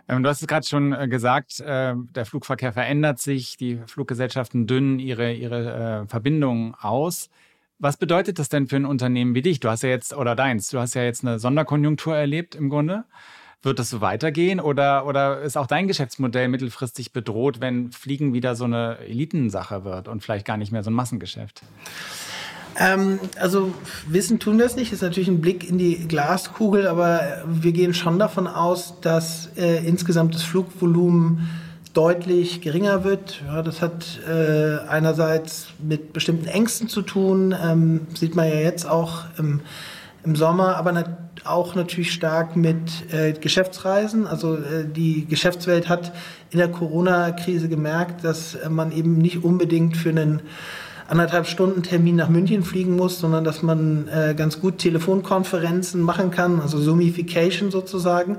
Ähm, 0.07 0.23
du 0.23 0.29
hast 0.29 0.41
es 0.41 0.47
gerade 0.47 0.65
schon 0.65 0.93
äh, 0.93 1.07
gesagt, 1.07 1.59
äh, 1.59 1.93
der 2.15 2.25
Flugverkehr 2.25 2.71
verändert 2.71 3.19
sich, 3.19 3.57
die 3.57 3.79
Fluggesellschaften 3.87 4.65
dünnen 4.65 4.99
ihre, 4.99 5.33
ihre 5.33 6.03
äh, 6.03 6.07
Verbindungen 6.07 6.75
aus. 6.75 7.29
Was 7.79 7.97
bedeutet 7.97 8.39
das 8.39 8.49
denn 8.49 8.67
für 8.67 8.77
ein 8.77 8.85
Unternehmen 8.85 9.35
wie 9.35 9.41
dich? 9.41 9.59
Du 9.59 9.69
hast 9.69 9.83
ja 9.83 9.89
jetzt, 9.89 10.15
oder 10.15 10.35
deins, 10.35 10.69
du 10.69 10.79
hast 10.79 10.95
ja 10.95 11.03
jetzt 11.03 11.23
eine 11.23 11.39
Sonderkonjunktur 11.39 12.15
erlebt 12.15 12.55
im 12.55 12.69
Grunde. 12.69 13.03
Wird 13.67 13.79
das 13.79 13.89
so 13.89 13.99
weitergehen 13.99 14.61
oder, 14.61 15.05
oder 15.05 15.41
ist 15.41 15.57
auch 15.57 15.67
dein 15.67 15.89
Geschäftsmodell 15.89 16.47
mittelfristig 16.47 17.11
bedroht, 17.11 17.59
wenn 17.59 17.91
Fliegen 17.91 18.33
wieder 18.33 18.55
so 18.55 18.63
eine 18.63 18.97
Elitensache 18.99 19.83
wird 19.83 20.07
und 20.07 20.23
vielleicht 20.23 20.45
gar 20.45 20.55
nicht 20.55 20.71
mehr 20.71 20.83
so 20.83 20.89
ein 20.89 20.93
Massengeschäft? 20.93 21.63
Ähm, 22.79 23.19
also 23.37 23.73
wissen 24.07 24.39
tun 24.39 24.57
das 24.57 24.77
nicht, 24.77 24.93
ist 24.93 25.01
natürlich 25.01 25.27
ein 25.27 25.41
Blick 25.41 25.69
in 25.69 25.77
die 25.77 26.07
Glaskugel, 26.07 26.87
aber 26.87 27.43
wir 27.45 27.73
gehen 27.73 27.93
schon 27.93 28.17
davon 28.19 28.47
aus, 28.47 29.01
dass 29.01 29.49
äh, 29.57 29.85
insgesamt 29.85 30.33
das 30.33 30.43
Flugvolumen 30.43 31.49
deutlich 31.93 32.61
geringer 32.61 33.03
wird. 33.03 33.43
Ja, 33.47 33.63
das 33.63 33.81
hat 33.81 34.21
äh, 34.29 34.77
einerseits 34.87 35.73
mit 35.79 36.13
bestimmten 36.13 36.47
Ängsten 36.47 36.87
zu 36.87 37.01
tun, 37.01 37.53
ähm, 37.61 38.07
sieht 38.13 38.33
man 38.33 38.47
ja 38.47 38.59
jetzt 38.59 38.87
auch 38.87 39.25
im, 39.37 39.59
im 40.23 40.35
Sommer, 40.35 40.75
aber 40.77 40.91
nat 40.91 41.27
auch 41.45 41.75
natürlich 41.75 42.11
stark 42.11 42.55
mit 42.55 43.11
äh, 43.13 43.33
Geschäftsreisen. 43.33 44.27
Also 44.27 44.55
äh, 44.55 44.85
die 44.85 45.25
Geschäftswelt 45.25 45.87
hat 45.87 46.11
in 46.49 46.59
der 46.59 46.69
Corona-Krise 46.69 47.69
gemerkt, 47.69 48.23
dass 48.23 48.57
man 48.69 48.91
eben 48.91 49.17
nicht 49.17 49.43
unbedingt 49.43 49.95
für 49.95 50.09
einen 50.09 50.41
anderthalb 51.07 51.47
Stunden 51.47 51.83
Termin 51.83 52.17
nach 52.17 52.29
München 52.29 52.63
fliegen 52.63 52.95
muss, 52.95 53.19
sondern 53.19 53.43
dass 53.43 53.61
man 53.63 54.07
äh, 54.09 54.33
ganz 54.35 54.59
gut 54.59 54.79
Telefonkonferenzen 54.79 56.01
machen 56.01 56.31
kann, 56.31 56.59
also 56.59 56.79
Zoomification 56.79 57.71
sozusagen. 57.71 58.37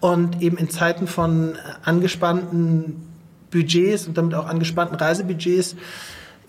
Und 0.00 0.42
eben 0.42 0.56
in 0.56 0.70
Zeiten 0.70 1.06
von 1.06 1.54
angespannten 1.82 3.02
Budgets 3.50 4.06
und 4.06 4.18
damit 4.18 4.34
auch 4.34 4.46
angespannten 4.46 4.96
Reisebudgets 4.96 5.76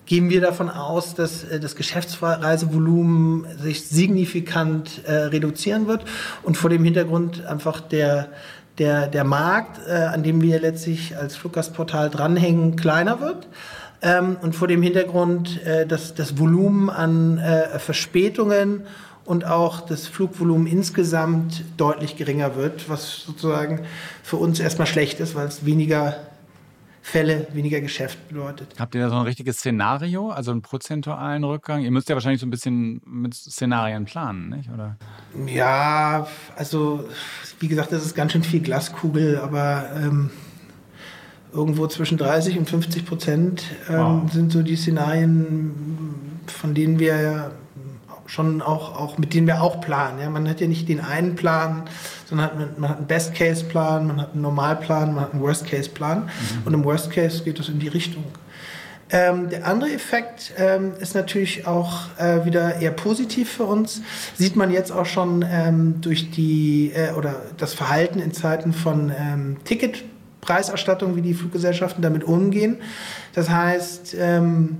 gehen 0.05 0.29
wir 0.29 0.41
davon 0.41 0.69
aus, 0.69 1.15
dass 1.15 1.43
äh, 1.43 1.59
das 1.59 1.75
Geschäftsreisevolumen 1.75 3.45
sich 3.57 3.87
signifikant 3.87 5.01
äh, 5.05 5.13
reduzieren 5.13 5.87
wird 5.87 6.05
und 6.43 6.57
vor 6.57 6.69
dem 6.69 6.83
Hintergrund 6.83 7.45
einfach 7.45 7.81
der 7.81 8.29
der, 8.77 9.07
der 9.07 9.23
Markt, 9.23 9.79
äh, 9.87 9.91
an 9.91 10.23
dem 10.23 10.41
wir 10.41 10.59
letztlich 10.59 11.17
als 11.17 11.35
Fluggastportal 11.35 12.09
dranhängen, 12.09 12.75
kleiner 12.75 13.21
wird. 13.21 13.47
Ähm, 14.01 14.37
und 14.41 14.55
vor 14.55 14.67
dem 14.67 14.81
Hintergrund, 14.81 15.63
äh, 15.65 15.87
dass 15.87 16.13
das 16.13 16.37
Volumen 16.37 16.89
an 16.89 17.37
äh, 17.37 17.79
Verspätungen 17.79 18.81
und 19.23 19.45
auch 19.45 19.81
das 19.81 20.07
Flugvolumen 20.07 20.67
insgesamt 20.67 21.63
deutlich 21.77 22.15
geringer 22.15 22.55
wird, 22.55 22.89
was 22.89 23.23
sozusagen 23.25 23.81
für 24.23 24.37
uns 24.37 24.59
erstmal 24.59 24.87
schlecht 24.87 25.19
ist, 25.19 25.35
weil 25.35 25.47
es 25.47 25.65
weniger 25.65 26.17
Fälle, 27.07 27.45
weniger 27.53 27.81
Geschäft 27.81 28.29
bedeutet. 28.29 28.73
Habt 28.79 28.95
ihr 28.95 29.01
da 29.01 29.09
so 29.09 29.15
ein 29.15 29.21
richtiges 29.21 29.59
Szenario, 29.59 30.31
also 30.31 30.49
einen 30.49 30.63
prozentualen 30.63 31.43
Rückgang? 31.43 31.83
Ihr 31.83 31.91
müsst 31.91 32.09
ja 32.09 32.15
wahrscheinlich 32.15 32.41
so 32.41 32.47
ein 32.47 32.49
bisschen 32.49 32.99
mit 33.05 33.35
Szenarien 33.35 34.05
planen, 34.05 34.49
nicht? 34.49 34.71
Oder? 34.71 34.97
Ja, 35.45 36.25
also 36.55 37.07
wie 37.59 37.67
gesagt, 37.67 37.91
das 37.91 38.03
ist 38.03 38.15
ganz 38.15 38.31
schön 38.31 38.41
viel 38.41 38.59
Glaskugel, 38.59 39.37
aber 39.37 39.91
ähm, 39.95 40.31
irgendwo 41.53 41.85
zwischen 41.85 42.17
30 42.17 42.57
und 42.57 42.67
50 42.67 43.05
Prozent 43.05 43.63
ähm, 43.87 43.95
wow. 43.97 44.31
sind 44.33 44.51
so 44.51 44.63
die 44.63 44.75
Szenarien, 44.75 45.71
von 46.47 46.73
denen 46.73 46.97
wir 46.97 47.51
schon 48.25 48.61
auch, 48.61 48.99
auch 48.99 49.17
mit 49.17 49.33
denen 49.33 49.47
wir 49.47 49.61
auch 49.61 49.81
planen. 49.81 50.19
Ja? 50.19 50.29
Man 50.29 50.47
hat 50.49 50.61
ja 50.61 50.67
nicht 50.67 50.89
den 50.89 50.99
einen 50.99 51.35
Plan, 51.35 51.83
sondern 52.25 52.47
hat, 52.47 52.79
man 52.79 52.89
hat 52.89 52.97
einen 52.97 53.07
Best-Case-Plan, 53.07 54.07
man 54.07 54.21
hat 54.21 54.33
einen 54.33 54.41
Normalplan, 54.41 55.13
man 55.13 55.25
hat 55.25 55.33
einen 55.33 55.41
Worst-Case-Plan. 55.41 56.23
Mhm. 56.23 56.29
Und 56.65 56.73
im 56.73 56.83
Worst-Case 56.83 57.43
geht 57.43 57.59
es 57.59 57.69
in 57.69 57.79
die 57.79 57.87
Richtung. 57.87 58.23
Ähm, 59.11 59.49
der 59.49 59.67
andere 59.67 59.91
Effekt 59.91 60.53
ähm, 60.57 60.93
ist 60.99 61.13
natürlich 61.13 61.67
auch 61.67 62.17
äh, 62.17 62.43
wieder 62.45 62.81
eher 62.81 62.91
positiv 62.91 63.51
für 63.51 63.65
uns. 63.65 64.01
Sieht 64.35 64.55
man 64.55 64.71
jetzt 64.71 64.91
auch 64.91 65.05
schon 65.05 65.45
ähm, 65.47 66.01
durch 66.01 66.31
die 66.31 66.91
äh, 66.95 67.11
oder 67.11 67.43
das 67.57 67.75
Verhalten 67.75 68.19
in 68.19 68.33
Zeiten 68.33 68.73
von 68.73 69.11
ähm, 69.15 69.57
Ticket 69.63 70.03
Preiserstattung, 70.41 71.15
wie 71.15 71.21
die 71.21 71.33
Fluggesellschaften 71.33 72.01
damit 72.01 72.23
umgehen. 72.23 72.77
Das 73.33 73.49
heißt, 73.49 74.15
ähm, 74.19 74.77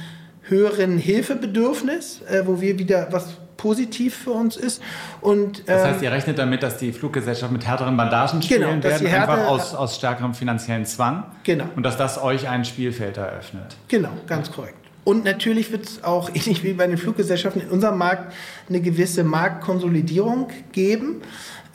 höheren 0.41 0.97
Hilfebedürfnis, 0.97 2.19
äh, 2.29 2.45
wo 2.45 2.59
wir 2.59 2.77
wieder 2.77 3.07
was 3.11 3.38
positiv 3.57 4.15
für 4.15 4.31
uns 4.31 4.57
ist. 4.57 4.81
Und, 5.21 5.67
das 5.67 5.83
heißt, 5.83 6.01
ihr 6.01 6.09
ähm, 6.09 6.13
rechnet 6.13 6.37
damit, 6.37 6.63
dass 6.63 6.77
die 6.77 6.91
Fluggesellschaft 6.91 7.51
mit 7.51 7.65
härteren 7.65 7.97
Bandagen 7.97 8.41
spielen 8.41 8.81
genau, 8.81 8.83
werden, 8.83 9.07
einfach 9.07 9.47
aus, 9.47 9.73
aus 9.73 9.95
stärkerem 9.95 10.33
finanziellen 10.33 10.85
Zwang. 10.85 11.25
Genau. 11.43 11.65
Und 11.75 11.83
dass 11.83 11.97
das 11.97 12.21
euch 12.21 12.47
ein 12.47 12.65
Spielfeld 12.65 13.17
eröffnet. 13.17 13.75
Genau, 13.87 14.11
ganz 14.27 14.51
korrekt. 14.51 14.77
Und 15.03 15.23
natürlich 15.23 15.71
wird 15.71 15.85
es 15.85 16.03
auch, 16.03 16.29
ähnlich 16.33 16.63
wie 16.63 16.73
bei 16.73 16.87
den 16.87 16.97
Fluggesellschaften 16.97 17.61
in 17.61 17.69
unserem 17.69 17.97
Markt, 17.97 18.33
eine 18.67 18.81
gewisse 18.81 19.23
Marktkonsolidierung 19.23 20.49
geben. 20.71 21.21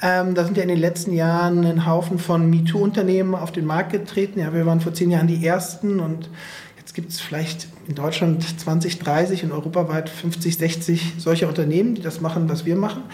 Ähm, 0.03 0.35
da 0.35 0.45
sind 0.45 0.57
ja 0.57 0.63
in 0.63 0.71
den 0.71 0.79
letzten 0.79 1.13
Jahren 1.13 1.65
ein 1.65 1.87
Haufen 1.87 2.19
von 2.19 2.49
MeToo-Unternehmen 2.49 3.35
auf 3.35 3.53
den 3.53 3.67
Markt 3.67 3.93
getreten. 3.93 4.41
Ja, 4.41 4.53
wir 4.53 4.65
waren 4.65 4.81
vor 4.81 4.95
zehn 4.95 5.11
Jahren 5.11 5.27
die 5.27 5.47
ersten 5.47 6.01
und 6.01 6.31
jetzt 6.91 6.97
gibt 6.97 7.11
es 7.11 7.21
vielleicht 7.21 7.69
in 7.87 7.95
Deutschland 7.95 8.45
20, 8.59 8.99
30 8.99 9.45
und 9.45 9.53
europaweit 9.53 10.09
50, 10.09 10.59
60 10.59 11.15
solcher 11.19 11.47
Unternehmen, 11.47 11.95
die 11.95 12.03
das 12.03 12.21
machen, 12.21 12.49
was 12.49 12.65
wir 12.65 12.75
machen. 12.75 13.05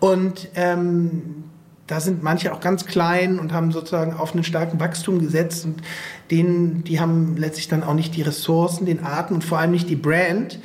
Und 0.00 0.48
ähm, 0.54 1.44
da 1.86 2.00
sind 2.00 2.22
manche 2.22 2.54
auch 2.54 2.60
ganz 2.60 2.86
klein 2.86 3.38
und 3.38 3.52
haben 3.52 3.70
sozusagen 3.70 4.14
auf 4.14 4.32
einen 4.32 4.44
starken 4.44 4.80
Wachstum 4.80 5.18
gesetzt 5.18 5.66
und 5.66 5.82
denen, 6.30 6.84
die 6.84 7.00
haben 7.00 7.36
letztlich 7.36 7.68
dann 7.68 7.82
auch 7.82 7.92
nicht 7.92 8.16
die 8.16 8.22
Ressourcen, 8.22 8.86
den 8.86 9.04
Atem 9.04 9.36
und 9.36 9.44
vor 9.44 9.58
allem 9.58 9.72
nicht 9.72 9.90
die 9.90 9.96
Brand, 9.96 10.58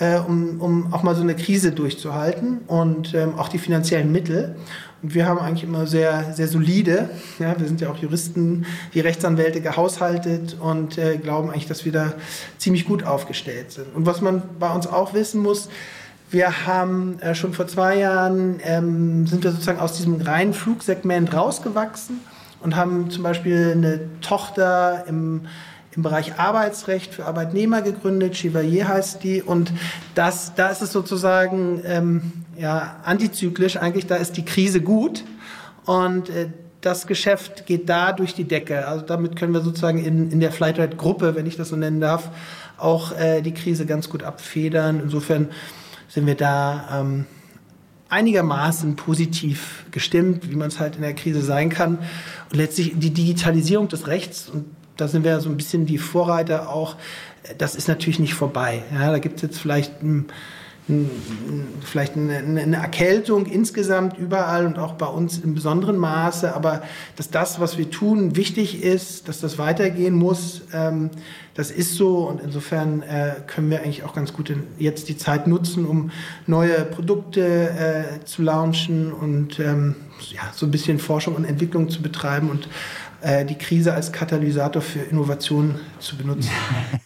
äh, 0.00 0.18
um, 0.18 0.60
um 0.60 0.92
auch 0.92 1.02
mal 1.02 1.14
so 1.14 1.22
eine 1.22 1.36
Krise 1.36 1.72
durchzuhalten 1.72 2.58
und 2.66 3.14
ähm, 3.14 3.38
auch 3.38 3.48
die 3.48 3.58
finanziellen 3.58 4.10
Mittel. 4.10 4.56
Und 5.02 5.14
wir 5.14 5.26
haben 5.26 5.38
eigentlich 5.38 5.64
immer 5.64 5.86
sehr, 5.86 6.32
sehr 6.34 6.48
solide, 6.48 7.08
ja, 7.38 7.58
wir 7.58 7.66
sind 7.66 7.80
ja 7.80 7.90
auch 7.90 7.96
Juristen, 7.96 8.66
wie 8.92 9.00
Rechtsanwälte 9.00 9.60
gehaushaltet 9.60 10.56
und 10.60 10.98
äh, 10.98 11.16
glauben 11.16 11.50
eigentlich, 11.50 11.66
dass 11.66 11.84
wir 11.84 11.92
da 11.92 12.14
ziemlich 12.58 12.84
gut 12.84 13.04
aufgestellt 13.04 13.72
sind. 13.72 13.94
Und 13.94 14.04
was 14.06 14.20
man 14.20 14.42
bei 14.58 14.72
uns 14.72 14.86
auch 14.86 15.14
wissen 15.14 15.40
muss, 15.42 15.68
wir 16.30 16.66
haben 16.66 17.18
äh, 17.20 17.34
schon 17.34 17.52
vor 17.52 17.66
zwei 17.66 17.98
Jahren, 17.98 18.60
ähm, 18.62 19.26
sind 19.26 19.42
wir 19.42 19.52
sozusagen 19.52 19.80
aus 19.80 19.96
diesem 19.96 20.20
reinen 20.20 20.54
Flugsegment 20.54 21.34
rausgewachsen 21.34 22.20
und 22.60 22.76
haben 22.76 23.10
zum 23.10 23.22
Beispiel 23.22 23.72
eine 23.72 24.00
Tochter 24.20 25.04
im 25.08 25.42
im 25.96 26.02
Bereich 26.02 26.38
Arbeitsrecht 26.38 27.14
für 27.14 27.26
Arbeitnehmer 27.26 27.82
gegründet, 27.82 28.36
Chevalier 28.36 28.88
heißt 28.88 29.24
die. 29.24 29.42
Und 29.42 29.72
das, 30.14 30.54
da 30.54 30.68
ist 30.68 30.82
es 30.82 30.92
sozusagen 30.92 31.82
ähm, 31.84 32.32
ja, 32.56 33.00
antizyklisch, 33.04 33.76
eigentlich 33.76 34.06
da 34.06 34.16
ist 34.16 34.36
die 34.36 34.44
Krise 34.44 34.80
gut. 34.80 35.24
Und 35.86 36.30
äh, 36.30 36.48
das 36.80 37.06
Geschäft 37.06 37.66
geht 37.66 37.88
da 37.88 38.12
durch 38.12 38.34
die 38.34 38.44
Decke. 38.44 38.86
Also 38.86 39.04
damit 39.04 39.36
können 39.36 39.52
wir 39.52 39.60
sozusagen 39.60 40.02
in, 40.02 40.30
in 40.30 40.40
der 40.40 40.52
Flightride-Gruppe, 40.52 41.34
wenn 41.34 41.46
ich 41.46 41.56
das 41.56 41.68
so 41.70 41.76
nennen 41.76 42.00
darf, 42.00 42.30
auch 42.78 43.16
äh, 43.18 43.42
die 43.42 43.52
Krise 43.52 43.84
ganz 43.84 44.08
gut 44.08 44.22
abfedern. 44.22 45.00
Insofern 45.02 45.48
sind 46.08 46.26
wir 46.26 46.36
da 46.36 47.00
ähm, 47.00 47.26
einigermaßen 48.08 48.96
positiv 48.96 49.84
gestimmt, 49.90 50.50
wie 50.50 50.56
man 50.56 50.68
es 50.68 50.80
halt 50.80 50.96
in 50.96 51.02
der 51.02 51.14
Krise 51.14 51.42
sein 51.42 51.68
kann. 51.68 51.98
Und 52.50 52.56
letztlich 52.56 52.92
die 52.96 53.10
Digitalisierung 53.10 53.88
des 53.88 54.06
Rechts 54.06 54.48
und 54.48 54.64
da 54.96 55.08
sind 55.08 55.24
wir 55.24 55.40
so 55.40 55.48
ein 55.48 55.56
bisschen 55.56 55.86
die 55.86 55.98
Vorreiter 55.98 56.70
auch. 56.70 56.96
Das 57.58 57.74
ist 57.74 57.88
natürlich 57.88 58.18
nicht 58.18 58.34
vorbei. 58.34 58.82
Ja, 58.92 59.10
da 59.10 59.18
gibt 59.18 59.36
es 59.36 59.42
jetzt 59.42 59.58
vielleicht 59.58 60.02
ein, 60.02 60.26
ein, 60.90 61.10
vielleicht 61.82 62.16
eine, 62.16 62.38
eine, 62.38 62.76
Erkältung 62.76 63.46
insgesamt 63.46 64.18
überall 64.18 64.66
und 64.66 64.78
auch 64.78 64.94
bei 64.94 65.06
uns 65.06 65.38
in 65.38 65.54
besonderem 65.54 65.96
Maße, 65.96 66.54
aber 66.54 66.82
dass 67.16 67.30
das, 67.30 67.60
was 67.60 67.78
wir 67.78 67.90
tun, 67.90 68.36
wichtig 68.36 68.82
ist, 68.82 69.28
dass 69.28 69.40
das 69.40 69.58
weitergehen 69.58 70.14
muss, 70.14 70.62
ähm, 70.72 71.10
das 71.54 71.70
ist 71.70 71.94
so 71.94 72.28
und 72.28 72.40
insofern 72.40 73.02
äh, 73.02 73.34
können 73.46 73.70
wir 73.70 73.80
eigentlich 73.82 74.04
auch 74.04 74.14
ganz 74.14 74.32
gut 74.32 74.52
jetzt 74.78 75.08
die 75.08 75.16
Zeit 75.16 75.46
nutzen, 75.46 75.86
um 75.86 76.10
neue 76.46 76.84
Produkte 76.84 77.70
äh, 78.20 78.24
zu 78.24 78.42
launchen 78.42 79.12
und 79.12 79.58
ähm, 79.58 79.96
ja, 80.32 80.42
so 80.54 80.66
ein 80.66 80.70
bisschen 80.70 80.98
Forschung 80.98 81.34
und 81.34 81.44
Entwicklung 81.44 81.88
zu 81.88 82.02
betreiben 82.02 82.50
und 82.50 82.68
die 83.22 83.58
Krise 83.58 83.92
als 83.92 84.12
Katalysator 84.12 84.80
für 84.80 85.00
Innovation 85.00 85.78
zu 85.98 86.16
benutzen. 86.16 86.50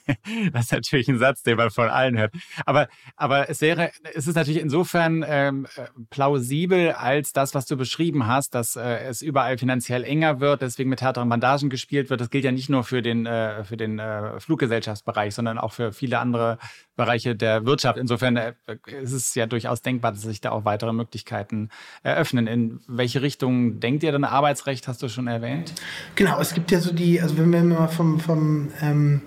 das 0.53 0.66
ist 0.66 0.72
natürlich 0.72 1.09
ein 1.09 1.18
Satz, 1.18 1.42
den 1.42 1.57
man 1.57 1.70
von 1.70 1.88
allen 1.88 2.16
hört. 2.18 2.33
Aber, 2.66 2.88
aber 3.16 3.50
es 3.50 3.61
wäre, 3.61 3.90
es 4.14 4.27
ist 4.27 4.35
natürlich 4.35 4.61
insofern 4.61 5.24
ähm, 5.27 5.66
plausibel 6.11 6.92
als 6.92 7.33
das, 7.33 7.55
was 7.55 7.66
du 7.66 7.77
beschrieben 7.77 8.27
hast, 8.27 8.55
dass 8.55 8.77
äh, 8.77 8.98
es 9.05 9.22
überall 9.22 9.59
finanziell 9.59 10.05
enger 10.05 10.40
wird, 10.40 10.62
deswegen 10.62 10.90
mit 10.90 11.03
härteren 11.03 11.29
Bandagen 11.29 11.70
gespielt 11.70 12.11
wird. 12.11 12.20
Das 12.20 12.31
gilt 12.31 12.44
ja 12.44 12.53
nicht 12.53 12.68
nur 12.68 12.85
für 12.85 13.03
den, 13.03 13.27
äh, 13.27 13.64
für 13.64 13.77
den 13.77 13.98
äh, 13.98 14.38
Fluggesellschaftsbereich, 14.40 15.35
sondern 15.35 15.59
auch 15.59 15.72
für 15.72 15.92
viele 15.92 16.18
andere 16.18 16.59
Bereiche 16.96 17.35
der 17.35 17.66
Wirtschaft. 17.66 17.98
Insofern 17.98 18.37
äh, 18.37 18.55
ist 18.87 19.12
es 19.12 19.35
ja 19.35 19.46
durchaus 19.46 19.83
denkbar, 19.83 20.12
dass 20.12 20.22
sich 20.22 20.40
da 20.40 20.50
auch 20.50 20.64
weitere 20.64 20.92
Möglichkeiten 20.92 21.70
eröffnen. 22.03 22.46
In 22.46 22.81
welche 22.87 23.22
Richtung 23.22 23.81
denkt 23.81 24.03
ihr 24.03 24.12
denn 24.12 24.24
Arbeitsrecht, 24.24 24.88
hast 24.88 25.03
du 25.03 25.09
schon 25.09 25.27
erwähnt? 25.27 25.74
Genau, 26.14 26.40
es 26.40 26.55
gibt 26.55 26.71
ja 26.71 26.81
so 26.81 26.93
die, 26.93 27.21
also 27.21 27.37
wenn 27.38 27.53
wir 27.53 27.62
mal 27.62 27.88
vom, 27.88 28.21
vom 28.21 28.69
ähm, 28.83 29.23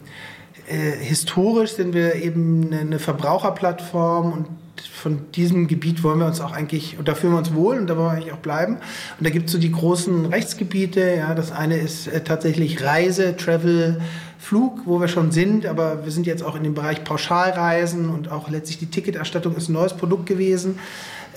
äh, 0.67 0.91
historisch 0.99 1.71
sind 1.71 1.93
wir 1.93 2.15
eben 2.15 2.73
eine, 2.73 2.99
Verbraucherplattform 2.99 4.33
und 4.33 4.47
von 4.93 5.31
diesem 5.33 5.67
Gebiet 5.67 6.03
wollen 6.03 6.19
wir 6.19 6.25
uns 6.25 6.41
auch 6.41 6.51
eigentlich, 6.51 6.99
und 6.99 7.07
da 7.07 7.15
fühlen 7.15 7.33
wir 7.33 7.39
uns 7.39 7.53
wohl 7.53 7.77
und 7.77 7.87
da 7.87 7.97
wollen 7.97 8.07
wir 8.07 8.11
eigentlich 8.11 8.33
auch 8.33 8.37
bleiben. 8.37 8.75
Und 8.75 9.25
da 9.25 9.29
gibt 9.29 9.47
es 9.47 9.53
so 9.53 9.59
die 9.59 9.71
großen 9.71 10.27
Rechtsgebiete. 10.27 11.15
Ja, 11.17 11.33
das 11.33 11.51
eine 11.51 11.77
ist 11.77 12.07
äh, 12.07 12.21
tatsächlich 12.23 12.83
Reise, 12.83 13.35
Travel, 13.35 14.01
Flug, 14.39 14.81
wo 14.85 14.99
wir 14.99 15.07
schon 15.07 15.31
sind, 15.31 15.65
aber 15.65 16.05
wir 16.05 16.11
sind 16.11 16.27
jetzt 16.27 16.43
auch 16.43 16.55
in 16.55 16.63
dem 16.63 16.73
Bereich 16.73 17.03
Pauschalreisen 17.03 18.09
und 18.09 18.31
auch 18.31 18.49
letztlich 18.49 18.77
die 18.77 18.85
Ticketerstattung 18.85 19.55
ist 19.55 19.69
ein 19.69 19.73
neues 19.73 19.93
Produkt 19.93 20.25
gewesen. 20.25 20.79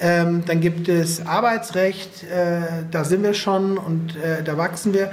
Ähm, 0.00 0.44
dann 0.46 0.60
gibt 0.60 0.88
es 0.88 1.26
Arbeitsrecht, 1.26 2.24
äh, 2.24 2.84
da 2.90 3.04
sind 3.04 3.22
wir 3.22 3.34
schon 3.34 3.76
und 3.76 4.16
äh, 4.16 4.42
da 4.42 4.56
wachsen 4.56 4.94
wir. 4.94 5.10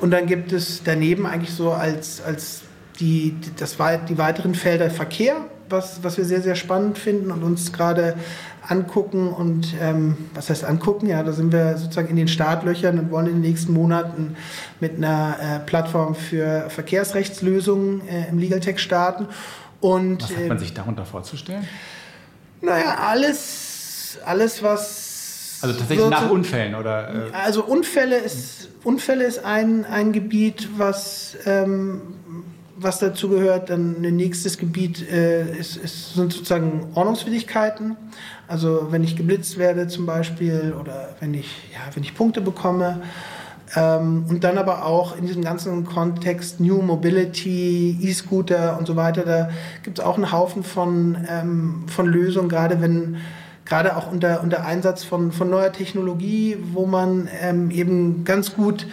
Und 0.00 0.10
dann 0.10 0.26
gibt 0.26 0.52
es 0.52 0.82
daneben 0.82 1.26
eigentlich 1.26 1.54
so 1.54 1.70
als, 1.70 2.22
als 2.22 2.62
die, 2.98 3.36
das, 3.58 3.76
die 4.08 4.18
weiteren 4.18 4.54
Felder 4.54 4.90
Verkehr, 4.90 5.36
was, 5.68 6.02
was 6.02 6.16
wir 6.16 6.24
sehr, 6.24 6.42
sehr 6.42 6.54
spannend 6.54 6.98
finden 6.98 7.30
und 7.30 7.42
uns 7.42 7.72
gerade 7.72 8.16
angucken. 8.66 9.28
Und 9.28 9.74
ähm, 9.80 10.16
was 10.34 10.50
heißt 10.50 10.64
angucken? 10.64 11.08
Ja, 11.08 11.22
da 11.22 11.32
sind 11.32 11.52
wir 11.52 11.76
sozusagen 11.76 12.08
in 12.08 12.16
den 12.16 12.28
Startlöchern 12.28 12.98
und 12.98 13.10
wollen 13.10 13.26
in 13.26 13.34
den 13.34 13.42
nächsten 13.42 13.72
Monaten 13.72 14.36
mit 14.80 14.96
einer 14.96 15.36
äh, 15.40 15.58
Plattform 15.60 16.14
für 16.14 16.70
Verkehrsrechtslösungen 16.70 18.06
äh, 18.08 18.28
im 18.28 18.38
Legal 18.38 18.60
Tech 18.60 18.78
starten. 18.78 19.26
Und, 19.80 20.22
was 20.22 20.30
hat 20.30 20.48
man 20.48 20.56
äh, 20.56 20.60
sich 20.60 20.74
darunter 20.74 21.04
vorzustellen? 21.04 21.68
Naja, 22.60 22.96
alles, 23.08 23.71
alles 24.24 24.62
was 24.62 25.58
also 25.62 25.78
tatsächlich 25.78 26.08
nach 26.08 26.30
Unfällen 26.30 26.74
oder? 26.74 27.28
Äh 27.28 27.32
also 27.32 27.64
Unfälle 27.64 28.16
ist, 28.16 28.68
Unfälle 28.82 29.24
ist 29.24 29.44
ein, 29.44 29.84
ein 29.84 30.12
Gebiet, 30.12 30.68
was 30.76 31.36
ähm, 31.46 32.00
was 32.76 32.98
dazu 32.98 33.28
gehört. 33.28 33.70
Dann 33.70 33.96
ein 34.02 34.16
nächstes 34.16 34.58
Gebiet 34.58 35.08
äh, 35.08 35.56
ist, 35.56 35.76
ist, 35.76 36.14
sind 36.14 36.32
sozusagen 36.32 36.88
Ordnungswidrigkeiten. 36.94 37.96
Also 38.48 38.88
wenn 38.90 39.04
ich 39.04 39.16
geblitzt 39.16 39.58
werde 39.58 39.86
zum 39.88 40.06
Beispiel 40.06 40.74
oder 40.78 41.10
wenn 41.20 41.34
ich, 41.34 41.48
ja, 41.72 41.80
wenn 41.94 42.02
ich 42.02 42.14
Punkte 42.14 42.40
bekomme. 42.40 43.02
Ähm, 43.74 44.26
und 44.28 44.44
dann 44.44 44.58
aber 44.58 44.84
auch 44.84 45.16
in 45.16 45.26
diesem 45.26 45.42
ganzen 45.42 45.86
Kontext 45.86 46.60
New 46.60 46.82
Mobility, 46.82 47.98
E-Scooter 48.02 48.76
und 48.78 48.86
so 48.86 48.96
weiter, 48.96 49.22
da 49.22 49.50
gibt 49.82 49.98
es 49.98 50.04
auch 50.04 50.16
einen 50.16 50.30
Haufen 50.30 50.62
von, 50.62 51.16
ähm, 51.28 51.84
von 51.86 52.06
Lösungen, 52.06 52.48
gerade 52.48 52.82
wenn 52.82 53.16
gerade 53.64 53.96
auch 53.96 54.10
unter, 54.10 54.42
unter 54.42 54.64
Einsatz 54.64 55.04
von, 55.04 55.32
von 55.32 55.50
neuer 55.50 55.72
Technologie, 55.72 56.56
wo 56.72 56.86
man 56.86 57.28
ähm, 57.40 57.70
eben 57.70 58.24
ganz 58.24 58.54
gut 58.54 58.86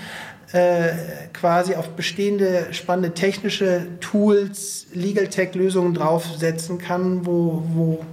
äh, 0.51 0.89
quasi 1.33 1.75
auf 1.75 1.89
bestehende 1.89 2.67
spannende 2.71 3.13
technische 3.13 3.87
Tools, 3.99 4.87
Legal 4.93 5.27
Tech-Lösungen 5.27 5.93
draufsetzen 5.93 6.79
kann, 6.79 7.25
wo, 7.25 7.63
wo 7.67 8.05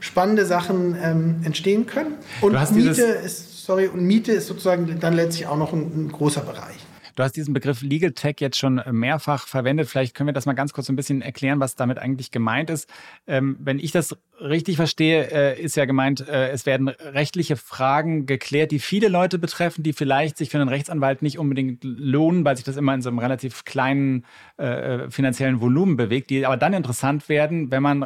spannende 0.00 0.46
Sachen 0.46 0.96
ähm, 1.02 1.40
entstehen 1.44 1.86
können. 1.86 2.14
Und 2.40 2.54
Miete 2.72 3.02
ist, 3.02 3.64
sorry, 3.66 3.88
und 3.88 4.04
Miete 4.04 4.32
ist 4.32 4.46
sozusagen 4.46 4.98
dann 5.00 5.14
letztlich 5.14 5.46
auch 5.46 5.58
noch 5.58 5.72
ein, 5.72 6.06
ein 6.06 6.12
großer 6.12 6.40
Bereich. 6.40 6.76
Du 7.14 7.22
hast 7.22 7.36
diesen 7.36 7.52
Begriff 7.52 7.82
Legal 7.82 8.12
Tech 8.12 8.36
jetzt 8.38 8.56
schon 8.56 8.80
mehrfach 8.90 9.46
verwendet. 9.46 9.88
Vielleicht 9.88 10.14
können 10.14 10.28
wir 10.28 10.32
das 10.32 10.46
mal 10.46 10.54
ganz 10.54 10.72
kurz 10.72 10.88
ein 10.88 10.96
bisschen 10.96 11.20
erklären, 11.20 11.60
was 11.60 11.76
damit 11.76 11.98
eigentlich 11.98 12.30
gemeint 12.30 12.70
ist. 12.70 12.88
Ähm, 13.26 13.56
wenn 13.60 13.78
ich 13.78 13.92
das 13.92 14.16
richtig 14.42 14.76
verstehe, 14.76 15.30
äh, 15.30 15.60
ist 15.60 15.76
ja 15.76 15.84
gemeint, 15.84 16.26
äh, 16.28 16.50
es 16.50 16.66
werden 16.66 16.88
rechtliche 16.88 17.56
Fragen 17.56 18.26
geklärt, 18.26 18.70
die 18.70 18.78
viele 18.78 19.08
Leute 19.08 19.38
betreffen, 19.38 19.82
die 19.82 19.92
vielleicht 19.92 20.36
sich 20.36 20.50
für 20.50 20.58
einen 20.58 20.68
Rechtsanwalt 20.68 21.22
nicht 21.22 21.38
unbedingt 21.38 21.82
lohnen, 21.84 22.44
weil 22.44 22.56
sich 22.56 22.64
das 22.64 22.76
immer 22.76 22.94
in 22.94 23.02
so 23.02 23.08
einem 23.08 23.18
relativ 23.18 23.64
kleinen 23.64 24.24
äh, 24.56 25.10
finanziellen 25.10 25.60
Volumen 25.60 25.96
bewegt, 25.96 26.30
die 26.30 26.44
aber 26.44 26.56
dann 26.56 26.72
interessant 26.72 27.28
werden, 27.28 27.70
wenn 27.70 27.82
man 27.82 28.02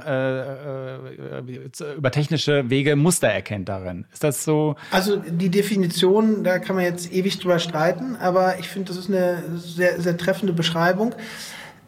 über 1.97 2.11
technische 2.11 2.69
Wege 2.71 2.97
Muster 2.97 3.29
erkennt 3.29 3.69
darin. 3.69 4.07
Ist 4.13 4.25
das 4.25 4.45
so? 4.45 4.77
Also 4.91 5.17
die 5.17 5.49
Definition, 5.49 6.45
da 6.45 6.59
kann 6.59 6.77
man 6.77 6.85
jetzt 6.85 7.13
ewig 7.13 7.39
drüber 7.39 7.59
streiten, 7.59 8.17
aber 8.17 8.59
ich 8.59 8.69
finde, 8.69 8.89
das 8.89 8.97
ist 8.97 9.09
eine 9.09 9.43
sehr, 9.57 10.01
sehr 10.01 10.17
treffende 10.17 10.53
Beschreibung. 10.53 11.15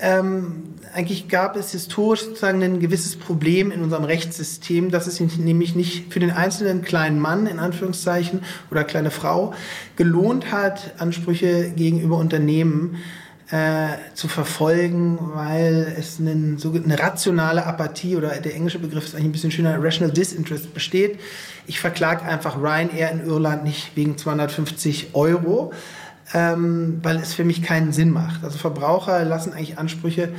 Ähm, 0.01 0.75
eigentlich 0.95 1.29
gab 1.29 1.57
es 1.57 1.73
historisch 1.73 2.23
sozusagen 2.23 2.63
ein 2.63 2.81
gewisses 2.81 3.17
Problem 3.17 3.71
in 3.71 3.83
unserem 3.83 4.05
Rechtssystem, 4.05 4.91
dass 4.91 5.07
es 5.07 5.21
nämlich 5.21 5.75
nicht 5.75 6.13
für 6.13 6.21
den 6.21 6.31
einzelnen 6.31 6.83
kleinen 6.83 7.19
Mann 7.19 7.47
in 7.47 7.59
Anführungszeichen 7.59 8.43
oder 8.71 8.85
kleine 8.85 9.11
Frau 9.11 9.55
gelohnt 9.97 10.53
hat, 10.53 10.95
Ansprüche 10.99 11.71
gegenüber 11.71 12.17
Unternehmen 12.17 12.97
äh, 13.51 13.97
zu 14.15 14.29
verfolgen, 14.29 15.19
weil 15.35 15.95
es 15.99 16.21
einen, 16.21 16.59
so 16.59 16.73
eine 16.73 16.99
rationale 16.99 17.65
Apathie 17.65 18.17
oder 18.17 18.29
der 18.29 18.55
englische 18.55 18.79
Begriff 18.79 19.07
ist 19.07 19.15
eigentlich 19.15 19.27
ein 19.27 19.33
bisschen 19.33 19.51
schöner, 19.51 19.83
rational 19.83 20.13
disinterest 20.13 20.75
besteht. 20.75 21.19
Ich 21.67 21.81
verklage 21.81 22.23
einfach 22.23 22.59
Ryanair 22.59 23.11
in 23.11 23.27
Irland 23.27 23.65
nicht 23.65 23.97
wegen 23.97 24.17
250 24.17 25.15
Euro, 25.15 25.73
ähm, 26.35 27.01
weil 27.03 27.17
es 27.17 27.35
für 27.35 27.45
mich 27.45 27.63
keinen 27.63 27.93
Sinn 27.93 28.11
macht. 28.11 28.45
Also 28.45 28.59
Verbraucher 28.59 29.25
lassen 29.25 29.53
eigentlich 29.53 29.79
Ansprüche 29.79 30.31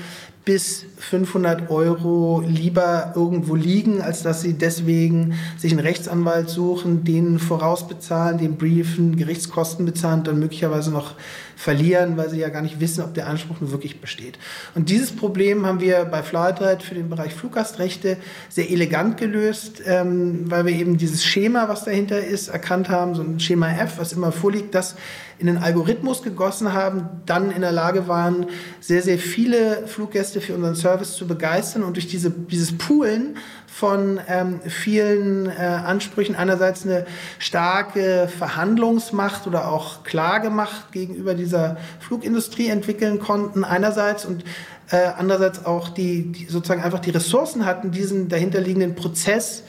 bis 0.45 0.86
500 0.97 1.69
Euro 1.69 2.43
lieber 2.45 3.13
irgendwo 3.15 3.56
liegen, 3.56 4.02
als 4.02 4.23
dass 4.23 4.41
sie 4.41 4.54
deswegen 4.54 5.36
sich 5.58 5.71
einen 5.71 5.82
Rechtsanwalt 5.82 6.49
suchen, 6.49 7.04
den 7.04 7.39
vorausbezahlen, 7.39 8.38
den 8.38 8.58
briefen, 8.58 9.15
Gerichtskosten 9.15 9.86
bezahlen, 9.86 10.23
dann 10.23 10.39
möglicherweise 10.39 10.91
noch 10.91 11.15
verlieren, 11.60 12.15
weil 12.15 12.30
sie 12.30 12.39
ja 12.39 12.47
gar 12.47 12.62
nicht 12.62 12.80
wissen, 12.80 13.04
ob 13.04 13.13
der 13.13 13.28
Anspruch 13.28 13.60
nur 13.60 13.71
wirklich 13.71 13.99
besteht. 13.99 14.39
Und 14.75 14.89
dieses 14.89 15.12
Problem 15.12 15.65
haben 15.65 15.82
wir 15.82 16.06
bei 16.06 16.23
Flightride 16.23 16.84
für 16.84 16.95
den 16.95 17.10
Bereich 17.10 17.34
Fluggastrechte 17.34 18.15
sehr 18.47 18.69
elegant 18.69 19.17
gelöst, 19.17 19.82
ähm, 19.86 20.49
weil 20.49 20.65
wir 20.65 20.73
eben 20.73 20.97
dieses 20.97 21.25
Schema, 21.25 21.67
was 21.67 21.84
dahinter 21.84 22.23
ist, 22.23 22.47
erkannt 22.47 22.88
haben, 22.88 23.13
so 23.13 23.23
ein 23.23 23.41
Schema 23.41 23.69
F, 23.71 23.97
was 23.97 24.13
immer 24.13 24.32
vorliegt, 24.32 24.73
das 24.73 24.95
in 25.39 25.47
den 25.47 25.58
Algorithmus 25.58 26.21
gegossen 26.21 26.73
haben, 26.73 27.10
dann 27.25 27.52
in 27.52 27.62
der 27.62 27.71
Lage 27.71 28.08
waren, 28.08 28.45
sehr, 28.82 29.02
sehr 29.02 29.17
viele 29.17 29.88
Fluggäste 29.88 30.28
für 30.33 30.53
unseren 30.53 30.75
Service 30.75 31.15
zu 31.15 31.27
begeistern 31.27 31.83
und 31.83 31.95
durch 31.95 32.07
diese, 32.07 32.29
dieses 32.29 32.77
Poolen 32.77 33.37
von 33.67 34.19
ähm, 34.27 34.59
vielen 34.67 35.47
äh, 35.47 35.51
Ansprüchen 35.51 36.35
einerseits 36.35 36.85
eine 36.85 37.05
starke 37.39 38.29
Verhandlungsmacht 38.37 39.47
oder 39.47 39.69
auch 39.69 40.03
Klagemacht 40.03 40.91
gegenüber 40.91 41.33
dieser 41.33 41.77
Flugindustrie 41.99 42.67
entwickeln 42.67 43.19
konnten 43.19 43.63
einerseits 43.63 44.25
und 44.25 44.43
äh, 44.91 44.97
andererseits 45.17 45.65
auch 45.65 45.89
die, 45.89 46.31
die 46.31 46.45
sozusagen 46.45 46.83
einfach 46.83 46.99
die 46.99 47.11
Ressourcen 47.11 47.65
hatten, 47.65 47.91
diesen 47.91 48.29
dahinterliegenden 48.29 48.95
Prozess 48.95 49.63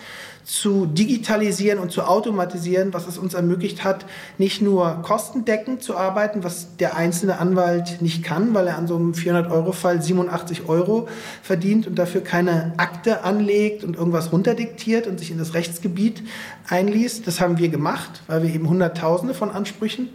zu 0.51 0.87
digitalisieren 0.87 1.79
und 1.79 1.93
zu 1.93 2.03
automatisieren, 2.03 2.93
was 2.93 3.07
es 3.07 3.19
uns 3.19 3.35
ermöglicht 3.35 3.85
hat, 3.85 4.05
nicht 4.37 4.61
nur 4.61 5.01
kostendeckend 5.03 5.81
zu 5.81 5.97
arbeiten, 5.97 6.43
was 6.43 6.77
der 6.77 6.97
einzelne 6.97 7.39
Anwalt 7.39 8.03
nicht 8.03 8.25
kann, 8.25 8.53
weil 8.53 8.67
er 8.67 8.77
an 8.77 8.89
so 8.89 8.97
einem 8.97 9.13
400-Euro-Fall 9.13 10.03
87 10.03 10.69
Euro 10.69 11.07
verdient 11.41 11.87
und 11.87 11.97
dafür 12.01 12.23
keine 12.23 12.73
Akte 12.79 13.23
anlegt 13.23 13.85
und 13.85 13.95
irgendwas 13.97 14.33
runterdiktiert 14.33 15.07
und 15.07 15.21
sich 15.21 15.31
in 15.31 15.39
das 15.39 15.55
Rechtsgebiet 15.55 16.25
einliest. 16.69 17.29
Das 17.29 17.41
haben 17.41 17.59
wir 17.59 17.69
gemacht, 17.69 18.23
weil 18.27 18.43
wir 18.43 18.53
eben 18.53 18.69
Hunderttausende 18.69 19.35
von 19.35 19.51
Ansprüchen 19.51 20.09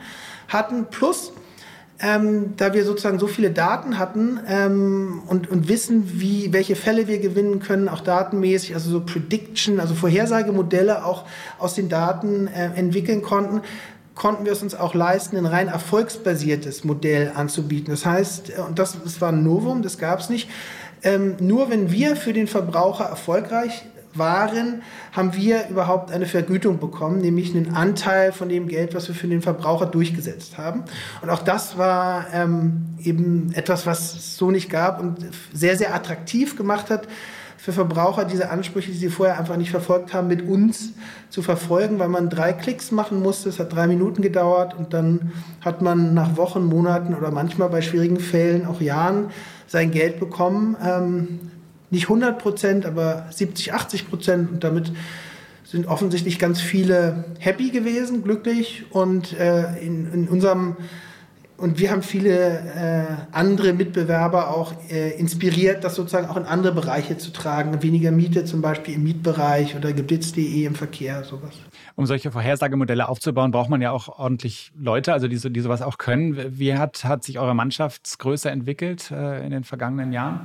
hatten. 0.50 0.88
Plus 0.92 1.32
ähm, 2.00 2.54
da 2.58 2.74
wir 2.74 2.84
sozusagen 2.84 3.20
so 3.20 3.28
viele 3.28 3.52
Daten 3.52 3.98
hatten 3.98 4.40
ähm, 4.48 5.22
und, 5.28 5.50
und 5.50 5.70
wissen, 5.70 6.20
wie, 6.20 6.52
welche 6.52 6.76
Fälle 6.76 7.08
wir 7.08 7.20
gewinnen 7.20 7.60
können, 7.60 7.88
auch 7.88 8.02
datenmäßig, 8.02 8.74
also 8.74 8.90
so 8.90 9.00
Prediction, 9.02 9.80
also 9.80 9.96
Vorhersagemodelle 9.96 11.06
auch 11.06 11.26
aus 11.58 11.76
den 11.76 11.88
Daten 11.88 12.48
äh, 12.48 12.72
entwickeln 12.76 13.22
konnten, 13.22 13.62
konnten 14.14 14.46
wir 14.46 14.52
es 14.52 14.62
uns 14.62 14.76
auch 14.76 14.94
leisten, 14.94 15.38
ein 15.38 15.46
rein 15.46 15.68
erfolgsbasiertes 15.68 16.84
Modell 16.84 17.32
anzubieten. 17.34 17.92
Das 17.92 18.06
heißt, 18.06 18.50
äh, 18.50 18.62
und 18.62 18.78
das, 18.78 18.98
das 19.02 19.22
war 19.22 19.30
ein 19.30 19.44
Novum, 19.44 19.82
das 19.82 19.98
gab 19.98 20.20
es 20.20 20.30
nicht, 20.30 20.50
ähm, 21.04 21.36
nur 21.40 21.70
wenn 21.70 21.92
wir 21.92 22.16
für 22.18 22.34
den 22.34 22.48
Verbraucher 22.48 23.06
erfolgreich 23.06 23.86
waren, 24.18 24.82
haben 25.12 25.36
wir 25.36 25.68
überhaupt 25.70 26.12
eine 26.12 26.26
Vergütung 26.26 26.80
bekommen, 26.80 27.20
nämlich 27.20 27.56
einen 27.56 27.76
Anteil 27.76 28.32
von 28.32 28.50
dem 28.50 28.68
Geld, 28.68 28.94
was 28.96 29.08
wir 29.08 29.16
für 29.16 29.28
den 29.28 29.42
Verbraucher 29.42 29.86
durchgesetzt 29.86 30.58
haben. 30.58 30.84
Und 31.22 31.30
auch 31.30 31.44
das 31.44 31.78
war 31.78 32.28
ähm, 32.34 32.96
eben 33.04 33.52
etwas, 33.54 33.86
was 33.86 34.16
es 34.16 34.38
so 34.38 34.52
nicht 34.52 34.70
gab 34.70 35.00
und 35.00 35.18
sehr, 35.54 35.78
sehr 35.78 35.94
attraktiv 35.94 36.56
gemacht 36.58 36.90
hat 36.90 37.08
für 37.66 37.74
Verbraucher, 37.74 38.26
diese 38.26 38.52
Ansprüche, 38.52 38.92
die 38.92 38.98
sie 38.98 39.10
vorher 39.10 39.40
einfach 39.40 39.58
nicht 39.58 39.72
verfolgt 39.72 40.14
haben, 40.14 40.28
mit 40.28 40.48
uns 40.48 40.94
zu 41.32 41.42
verfolgen, 41.42 41.98
weil 41.98 42.10
man 42.10 42.30
drei 42.30 42.54
Klicks 42.54 42.92
machen 42.92 43.24
musste. 43.24 43.50
Es 43.50 43.58
hat 43.58 43.74
drei 43.74 43.88
Minuten 43.88 44.22
gedauert 44.22 44.76
und 44.78 44.94
dann 44.94 45.32
hat 45.62 45.82
man 45.82 46.14
nach 46.14 46.38
Wochen, 46.38 46.64
Monaten 46.64 47.16
oder 47.16 47.32
manchmal 47.32 47.70
bei 47.70 47.82
schwierigen 47.82 48.20
Fällen 48.20 48.68
auch 48.68 48.82
Jahren 48.82 49.32
sein 49.66 49.90
Geld 49.90 50.20
bekommen. 50.20 50.78
Ähm, 50.80 51.40
nicht 51.92 52.04
100 52.04 52.40
Prozent, 52.40 52.86
aber 52.86 53.28
70, 53.32 53.74
80 53.74 54.10
Prozent. 54.10 54.52
Und 54.52 54.64
damit 54.64 54.92
sind 55.64 55.88
offensichtlich 55.88 56.40
ganz 56.40 56.62
viele 56.62 57.26
happy 57.40 57.70
gewesen, 57.70 58.24
glücklich. 58.24 58.86
Und 58.92 59.34
äh, 59.34 59.78
in, 59.80 60.12
in 60.14 60.28
unserem 60.28 60.78
und 61.58 61.80
wir 61.80 61.92
haben 61.92 62.02
viele 62.02 62.60
äh, 62.60 63.04
andere 63.32 63.72
Mitbewerber 63.72 64.50
auch 64.50 64.74
äh, 64.90 65.12
inspiriert, 65.18 65.86
das 65.86 65.96
sozusagen 65.96 66.28
auch 66.28 66.36
in 66.36 66.44
andere 66.44 66.74
Bereiche 66.74 67.18
zu 67.18 67.32
tragen. 67.32 67.82
Weniger 67.82 68.12
Miete 68.12 68.44
zum 68.44 68.62
Beispiel 68.62 68.96
im 68.96 69.04
Mietbereich 69.04 69.76
oder 69.76 69.94
geblitzt.de 69.94 70.66
im 70.66 70.76
Verkehr, 70.76 71.24
sowas. 71.24 71.54
Um 71.96 72.06
solche 72.06 72.30
Vorhersagemodelle 72.30 73.08
aufzubauen, 73.08 73.52
braucht 73.52 73.70
man 73.70 73.82
ja 73.82 73.92
auch 73.92 74.20
ordentlich 74.20 74.74
Leute, 74.78 75.14
also 75.14 75.30
die, 75.30 75.54
die 75.54 75.60
sowas 75.62 75.82
auch 75.82 75.98
können. 75.98 76.60
Wie 76.60 76.74
hat, 76.76 77.06
hat 77.06 77.24
sich 77.24 77.40
eure 77.40 77.56
Mannschaftsgröße 77.56 78.50
entwickelt 78.50 79.12
äh, 79.12 79.46
in 79.46 79.52
den 79.52 79.64
vergangenen 79.64 80.12
Jahren? 80.12 80.42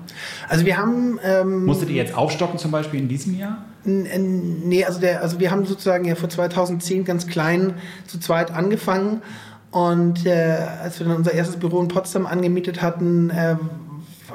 Also 0.49 0.65
wir 0.65 0.77
haben... 0.77 1.19
Ähm, 1.25 1.65
Musstet 1.65 1.89
ihr 1.89 1.97
jetzt 1.97 2.17
aufstocken 2.17 2.59
zum 2.61 2.71
Beispiel 2.71 3.01
in 3.01 3.09
diesem 3.09 3.37
Jahr? 3.37 3.65
Nee, 3.83 4.85
also, 4.85 5.01
der, 5.01 5.23
also 5.23 5.41
wir 5.41 5.51
haben 5.51 5.65
sozusagen 5.65 6.05
ja 6.05 6.15
vor 6.15 6.29
2010 6.29 7.05
ganz 7.05 7.27
klein 7.27 7.75
zu 8.07 8.21
zweit 8.21 8.51
angefangen 8.51 9.23
und 9.71 10.27
äh, 10.27 10.67
als 10.83 10.99
wir 10.99 11.07
dann 11.07 11.17
unser 11.17 11.33
erstes 11.33 11.57
Büro 11.57 11.81
in 11.81 11.89
Potsdam 11.89 12.27
angemietet 12.27 12.83
hatten, 12.83 13.31
äh, 13.31 13.57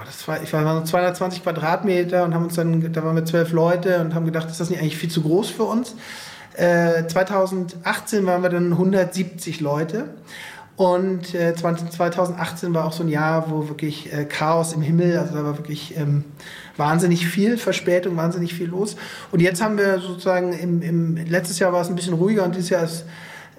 das 0.06 0.28
war, 0.28 0.42
ich 0.44 0.52
war 0.54 0.80
so 0.80 0.84
220 0.84 1.44
Quadratmeter 1.44 2.24
und 2.24 2.34
haben 2.34 2.46
uns 2.46 2.56
dann, 2.56 2.92
da 2.94 3.04
waren 3.04 3.16
wir 3.16 3.26
zwölf 3.26 3.52
Leute 3.52 4.00
und 4.02 4.14
haben 4.14 4.26
gedacht, 4.26 4.50
ist 4.50 4.60
das 4.60 4.70
nicht 4.70 4.80
eigentlich 4.80 4.98
viel 4.98 5.10
zu 5.10 5.22
groß 5.22 5.50
für 5.50 5.64
uns? 5.64 5.96
Äh, 6.54 7.08
2018 7.08 8.26
waren 8.26 8.44
wir 8.44 8.50
dann 8.50 8.72
170 8.72 9.62
Leute. 9.62 10.10
Und 10.78 11.34
äh, 11.34 11.56
2018 11.56 12.74
war 12.74 12.86
auch 12.86 12.92
so 12.92 13.04
ein 13.04 13.08
Jahr, 13.08 13.50
wo 13.50 13.70
wirklich 13.70 14.12
äh, 14.12 14.26
Chaos 14.26 14.74
im 14.74 14.82
Himmel, 14.82 15.18
also 15.18 15.34
da 15.34 15.46
war 15.46 15.58
wirklich 15.58 15.96
ähm, 15.98 16.26
wahnsinnig 16.76 17.28
viel 17.28 17.58
Verspätung, 17.58 18.18
wahnsinnig 18.18 18.54
viel 18.54 18.68
los. 18.68 18.98
Und 19.32 19.42
jetzt 19.42 19.64
haben 19.64 19.78
wir 19.78 20.00
sozusagen 20.00 20.52
im, 20.52 20.82
im 20.82 21.16
letztes 21.16 21.60
Jahr 21.60 21.72
war 21.72 21.82
es 21.82 21.88
ein 21.88 21.96
bisschen 21.96 22.16
ruhiger 22.16 22.44
und 22.44 22.56
dieses 22.56 22.72
Jahr 22.72 22.84
ist 22.84 23.06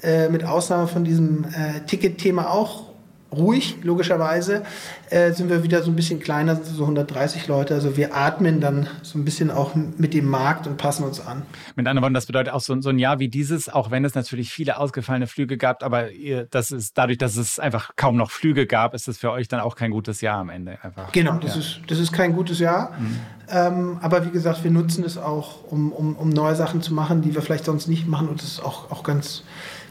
äh, 0.02 0.28
mit 0.28 0.44
Ausnahme 0.44 0.88
von 0.88 1.04
diesem 1.04 1.44
äh, 1.44 1.80
Ticket-Thema 1.86 2.50
auch 2.50 2.86
ruhig, 3.32 3.78
logischerweise, 3.82 4.62
äh, 5.10 5.32
sind 5.32 5.50
wir 5.50 5.62
wieder 5.62 5.82
so 5.82 5.90
ein 5.90 5.96
bisschen 5.96 6.20
kleiner, 6.20 6.56
sind 6.56 6.76
so 6.76 6.82
130 6.82 7.48
Leute. 7.48 7.74
Also 7.74 7.96
wir 7.96 8.16
atmen 8.16 8.60
dann 8.60 8.88
so 9.02 9.18
ein 9.18 9.24
bisschen 9.24 9.50
auch 9.50 9.74
mit 9.74 10.14
dem 10.14 10.26
Markt 10.26 10.66
und 10.66 10.76
passen 10.76 11.04
uns 11.04 11.20
an. 11.20 11.42
Mit 11.74 11.86
anderen 11.86 12.02
Worten, 12.02 12.14
das 12.14 12.26
bedeutet 12.26 12.52
auch 12.52 12.60
so, 12.60 12.80
so 12.80 12.90
ein 12.90 12.98
Jahr 12.98 13.18
wie 13.18 13.28
dieses, 13.28 13.68
auch 13.68 13.90
wenn 13.90 14.04
es 14.04 14.14
natürlich 14.14 14.50
viele 14.50 14.78
ausgefallene 14.78 15.26
Flüge 15.26 15.56
gab, 15.56 15.82
aber 15.82 16.10
ihr, 16.10 16.46
das 16.50 16.70
ist 16.70 16.96
dadurch, 16.96 17.18
dass 17.18 17.36
es 17.36 17.58
einfach 17.58 17.96
kaum 17.96 18.16
noch 18.16 18.30
Flüge 18.30 18.66
gab, 18.66 18.94
ist 18.94 19.08
es 19.08 19.18
für 19.18 19.30
euch 19.32 19.48
dann 19.48 19.60
auch 19.60 19.76
kein 19.76 19.90
gutes 19.90 20.20
Jahr 20.20 20.38
am 20.38 20.48
Ende. 20.48 20.78
Einfach. 20.82 21.12
Genau, 21.12 21.36
das, 21.38 21.54
ja. 21.54 21.60
ist, 21.60 21.80
das 21.88 21.98
ist 21.98 22.12
kein 22.12 22.32
gutes 22.32 22.58
Jahr. 22.58 22.92
Mhm. 22.98 23.18
Ähm, 23.48 23.98
aber 24.02 24.24
wie 24.24 24.30
gesagt, 24.30 24.64
wir 24.64 24.70
nutzen 24.70 25.04
es 25.04 25.18
auch, 25.18 25.64
um, 25.70 25.92
um, 25.92 26.16
um 26.16 26.30
neue 26.30 26.56
Sachen 26.56 26.82
zu 26.82 26.94
machen, 26.94 27.22
die 27.22 27.34
wir 27.34 27.42
vielleicht 27.42 27.64
sonst 27.64 27.86
nicht 27.86 28.08
machen 28.08 28.28
und 28.28 28.40
das 28.40 28.48
ist 28.48 28.60
auch, 28.60 28.90
auch 28.90 29.04
ganz 29.04 29.44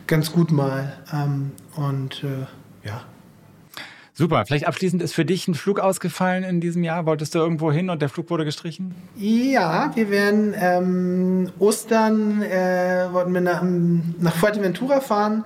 ganz 0.07 0.31
gut 0.31 0.51
mal. 0.51 0.93
Ähm, 1.13 1.51
und 1.75 2.23
äh, 2.23 2.87
ja. 2.87 3.01
Super. 4.17 4.45
Vielleicht 4.45 4.65
abschließend 4.65 5.01
ist 5.01 5.13
für 5.13 5.25
dich 5.25 5.47
ein 5.49 5.55
Flug 5.55 5.79
ausgefallen 5.79 6.45
in 6.45 6.61
diesem 6.61 6.83
Jahr. 6.83 7.05
Wolltest 7.05 7.35
du 7.35 7.39
irgendwo 7.39 7.69
hin 7.69 7.89
und 7.89 8.01
der 8.01 8.07
Flug 8.07 8.29
wurde 8.29 8.45
gestrichen? 8.45 8.95
Ja, 9.17 9.91
wir 9.95 10.09
werden 10.09 10.55
ähm, 10.57 11.49
Ostern, 11.59 12.41
äh, 12.41 13.07
wollten 13.11 13.33
wir 13.33 13.41
nach, 13.41 13.61
nach 13.61 14.33
Fuerteventura 14.33 15.01
fahren. 15.01 15.43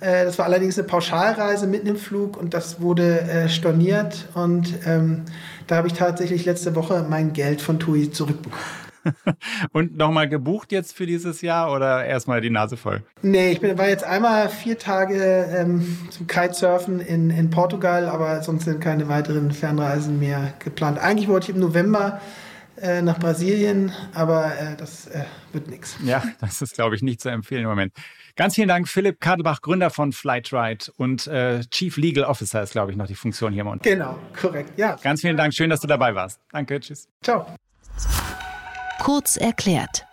Äh, 0.00 0.24
das 0.24 0.36
war 0.36 0.46
allerdings 0.46 0.76
eine 0.76 0.88
Pauschalreise 0.88 1.68
mitten 1.68 1.86
im 1.86 1.96
Flug 1.96 2.36
und 2.36 2.54
das 2.54 2.80
wurde 2.80 3.20
äh, 3.20 3.48
storniert. 3.48 4.28
Und 4.34 4.74
ähm, 4.84 5.22
da 5.68 5.76
habe 5.76 5.86
ich 5.86 5.94
tatsächlich 5.94 6.44
letzte 6.44 6.74
Woche 6.74 7.06
mein 7.08 7.32
Geld 7.32 7.60
von 7.60 7.78
TUI 7.78 8.10
zurückbekommen. 8.10 8.87
Und 9.72 9.96
nochmal 9.96 10.28
gebucht 10.28 10.72
jetzt 10.72 10.96
für 10.96 11.06
dieses 11.06 11.42
Jahr 11.42 11.72
oder 11.72 12.04
erstmal 12.04 12.40
die 12.40 12.50
Nase 12.50 12.76
voll? 12.76 13.02
Nee, 13.22 13.52
ich 13.52 13.60
bin, 13.60 13.76
war 13.78 13.88
jetzt 13.88 14.04
einmal 14.04 14.48
vier 14.48 14.78
Tage 14.78 15.48
ähm, 15.56 15.98
zum 16.10 16.26
Kitesurfen 16.26 17.00
in, 17.00 17.30
in 17.30 17.50
Portugal, 17.50 18.08
aber 18.08 18.42
sonst 18.42 18.64
sind 18.64 18.80
keine 18.80 19.08
weiteren 19.08 19.50
Fernreisen 19.52 20.18
mehr 20.18 20.54
geplant. 20.58 20.98
Eigentlich 20.98 21.28
wollte 21.28 21.50
ich 21.50 21.56
im 21.56 21.60
November 21.60 22.20
äh, 22.80 23.02
nach 23.02 23.18
Brasilien, 23.18 23.92
aber 24.14 24.56
äh, 24.56 24.76
das 24.76 25.08
äh, 25.08 25.24
wird 25.52 25.68
nichts. 25.68 25.96
Ja, 26.04 26.22
das 26.40 26.62
ist, 26.62 26.74
glaube 26.74 26.94
ich, 26.94 27.02
nicht 27.02 27.20
zu 27.20 27.28
empfehlen 27.28 27.62
im 27.62 27.68
Moment. 27.68 27.92
Ganz 28.36 28.54
vielen 28.54 28.68
Dank, 28.68 28.86
Philipp 28.88 29.20
Kadelbach, 29.20 29.62
Gründer 29.62 29.90
von 29.90 30.12
Flightride 30.12 30.92
und 30.96 31.26
äh, 31.26 31.60
Chief 31.70 31.96
Legal 31.96 32.24
Officer 32.24 32.62
ist, 32.62 32.72
glaube 32.72 32.92
ich, 32.92 32.96
noch 32.96 33.08
die 33.08 33.16
Funktion 33.16 33.52
hier 33.52 33.62
im 33.62 33.68
Unternehmen. 33.68 34.00
Genau, 34.00 34.18
korrekt, 34.40 34.78
ja. 34.78 34.96
Ganz 35.02 35.22
vielen 35.22 35.36
Dank, 35.36 35.54
schön, 35.54 35.70
dass 35.70 35.80
du 35.80 35.88
dabei 35.88 36.14
warst. 36.14 36.40
Danke, 36.52 36.78
tschüss. 36.78 37.08
Ciao. 37.20 37.46
Kurz 39.00 39.36
erklärt. 39.36 40.06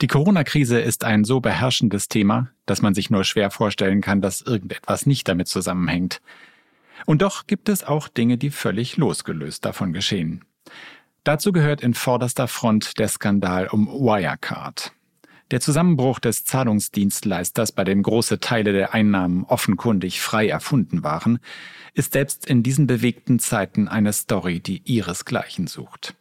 Die 0.00 0.06
Corona-Krise 0.06 0.80
ist 0.80 1.04
ein 1.04 1.24
so 1.24 1.40
beherrschendes 1.40 2.08
Thema, 2.08 2.48
dass 2.66 2.82
man 2.82 2.94
sich 2.94 3.10
nur 3.10 3.24
schwer 3.24 3.50
vorstellen 3.50 4.00
kann, 4.00 4.20
dass 4.22 4.40
irgendetwas 4.40 5.06
nicht 5.06 5.28
damit 5.28 5.48
zusammenhängt. 5.48 6.22
Und 7.06 7.22
doch 7.22 7.46
gibt 7.48 7.68
es 7.68 7.82
auch 7.82 8.08
Dinge, 8.08 8.38
die 8.38 8.50
völlig 8.50 8.96
losgelöst 8.96 9.64
davon 9.64 9.92
geschehen. 9.92 10.44
Dazu 11.24 11.52
gehört 11.52 11.82
in 11.82 11.94
vorderster 11.94 12.46
Front 12.46 12.98
der 12.98 13.08
Skandal 13.08 13.66
um 13.66 13.88
Wirecard. 13.88 14.92
Der 15.50 15.60
Zusammenbruch 15.60 16.20
des 16.20 16.44
Zahlungsdienstleisters, 16.44 17.72
bei 17.72 17.82
dem 17.82 18.04
große 18.04 18.38
Teile 18.38 18.72
der 18.72 18.94
Einnahmen 18.94 19.44
offenkundig 19.44 20.20
frei 20.20 20.48
erfunden 20.48 21.02
waren, 21.02 21.40
ist 21.92 22.12
selbst 22.12 22.46
in 22.46 22.62
diesen 22.62 22.86
bewegten 22.86 23.40
Zeiten 23.40 23.88
eine 23.88 24.12
Story, 24.12 24.60
die 24.60 24.80
ihresgleichen 24.84 25.66
sucht. 25.66 26.14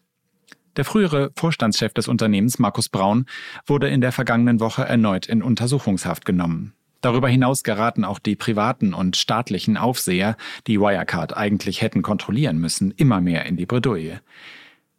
Der 0.79 0.85
frühere 0.85 1.31
Vorstandschef 1.35 1.93
des 1.93 2.07
Unternehmens, 2.07 2.57
Markus 2.57 2.87
Braun, 2.87 3.25
wurde 3.65 3.89
in 3.89 3.99
der 3.99 4.13
vergangenen 4.13 4.61
Woche 4.61 4.85
erneut 4.85 5.25
in 5.25 5.43
Untersuchungshaft 5.43 6.23
genommen. 6.23 6.73
Darüber 7.01 7.27
hinaus 7.27 7.63
geraten 7.63 8.05
auch 8.05 8.17
die 8.17 8.37
privaten 8.37 8.93
und 8.93 9.17
staatlichen 9.17 9.75
Aufseher, 9.75 10.37
die 10.67 10.79
Wirecard 10.79 11.35
eigentlich 11.35 11.81
hätten 11.81 12.01
kontrollieren 12.01 12.59
müssen, 12.59 12.91
immer 12.91 13.19
mehr 13.19 13.45
in 13.45 13.57
die 13.57 13.65
Bredouille. 13.65 14.21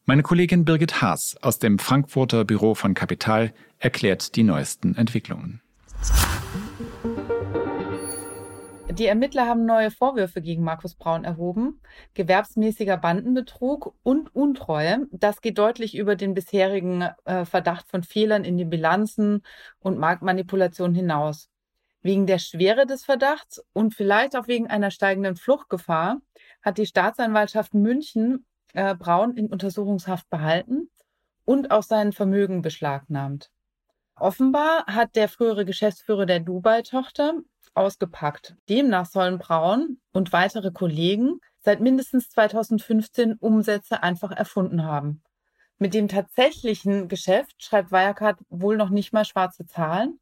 Meine 0.05 0.23
Kollegin 0.23 0.67
Birgit 0.67 1.01
Haas 1.01 1.39
aus 1.41 1.59
dem 1.59 1.79
Frankfurter 1.79 2.45
Büro 2.45 2.75
von 2.75 2.93
Kapital 2.93 3.55
erklärt 3.79 4.37
die 4.37 4.43
neuesten 4.43 4.97
Entwicklungen. 4.97 5.63
Die 8.93 9.07
Ermittler 9.07 9.47
haben 9.47 9.67
neue 9.67 9.93
Vorwürfe 9.93 10.43
gegen 10.43 10.65
Markus 10.65 10.97
Braun 10.97 11.25
erhoben. 11.25 11.81
Gewerbsmäßiger 12.15 12.97
Bandenbetrug 12.97 13.95
und 14.03 14.35
Untreue. 14.35 15.07
Das 15.13 15.41
geht 15.41 15.59
deutlich 15.59 15.97
über 15.97 16.17
den 16.17 16.35
bisherigen 16.35 17.03
äh, 17.25 17.45
Verdacht 17.45 17.89
von 17.89 18.03
Fehlern 18.03 18.43
in 18.43 18.59
den 18.59 18.69
Bilanzen 18.69 19.45
und 19.79 19.99
Marktmanipulation 19.99 20.93
hinaus. 20.95 21.49
Wegen 22.03 22.27
der 22.27 22.39
Schwere 22.39 22.87
des 22.87 23.05
Verdachts 23.05 23.65
und 23.73 23.95
vielleicht 23.95 24.35
auch 24.35 24.49
wegen 24.49 24.67
einer 24.67 24.91
steigenden 24.91 25.37
Fluchtgefahr 25.37 26.21
hat 26.63 26.79
die 26.79 26.87
Staatsanwaltschaft 26.87 27.75
München 27.75 28.45
äh, 28.73 28.97
Braun 28.97 29.37
in 29.37 29.47
Untersuchungshaft 29.47 30.29
behalten 30.31 30.91
und 31.45 31.71
auch 31.71 31.85
sein 31.85 32.13
Vermögen 32.13 32.63
beschlagnahmt. 32.63 33.51
Offenbar 34.17 34.85
hat 34.87 35.15
der 35.15 35.29
frühere 35.29 35.65
Geschäftsführer 35.65 36.27
der 36.27 36.41
Dubai-Tochter 36.41 37.41
ausgepackt. 37.75 38.57
Demnach 38.69 39.07
sollen 39.07 39.39
Braun 39.39 39.99
und 40.13 40.33
weitere 40.33 40.71
Kollegen 40.71 41.41
seit 41.61 41.81
mindestens 41.81 42.29
2015 42.31 43.35
Umsätze 43.35 44.03
einfach 44.03 44.33
erfunden 44.33 44.85
haben. 44.85 45.23
Mit 45.79 45.95
dem 45.95 46.09
tatsächlichen 46.09 47.09
Geschäft 47.09 47.63
schreibt 47.63 47.91
Wirecard 47.91 48.39
wohl 48.49 48.77
noch 48.77 48.91
nicht 48.91 49.13
mal 49.13 49.25
schwarze 49.25 49.67
Zahlen. 49.67 50.21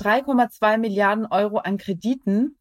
3,2 0.00 0.78
Milliarden 0.78 1.26
Euro 1.26 1.58
an 1.58 1.76
Krediten 1.76 2.56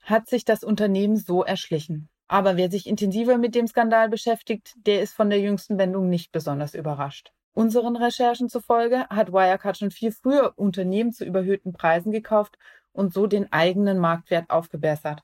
hat 0.00 0.28
sich 0.28 0.44
das 0.44 0.62
Unternehmen 0.62 1.16
so 1.16 1.42
erschlichen. 1.42 2.10
Aber 2.28 2.56
wer 2.56 2.70
sich 2.70 2.86
intensiver 2.86 3.38
mit 3.38 3.54
dem 3.54 3.66
Skandal 3.66 4.08
beschäftigt, 4.08 4.74
der 4.76 5.02
ist 5.02 5.14
von 5.14 5.30
der 5.30 5.40
jüngsten 5.40 5.78
Wendung 5.78 6.08
nicht 6.08 6.32
besonders 6.32 6.74
überrascht. 6.74 7.32
Unseren 7.54 7.96
Recherchen 7.96 8.48
zufolge 8.48 9.06
hat 9.08 9.32
Wirecard 9.32 9.78
schon 9.78 9.90
viel 9.90 10.10
früher 10.10 10.52
Unternehmen 10.56 11.12
zu 11.12 11.24
überhöhten 11.24 11.72
Preisen 11.72 12.10
gekauft 12.10 12.58
und 12.94 13.12
so 13.12 13.26
den 13.26 13.52
eigenen 13.52 13.98
Marktwert 13.98 14.48
aufgebessert. 14.48 15.20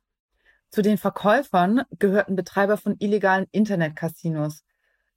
Zu 0.68 0.82
den 0.82 0.98
Verkäufern 0.98 1.82
gehörten 1.98 2.36
Betreiber 2.36 2.76
von 2.76 2.96
illegalen 2.98 3.46
Internetcasinos. 3.50 4.64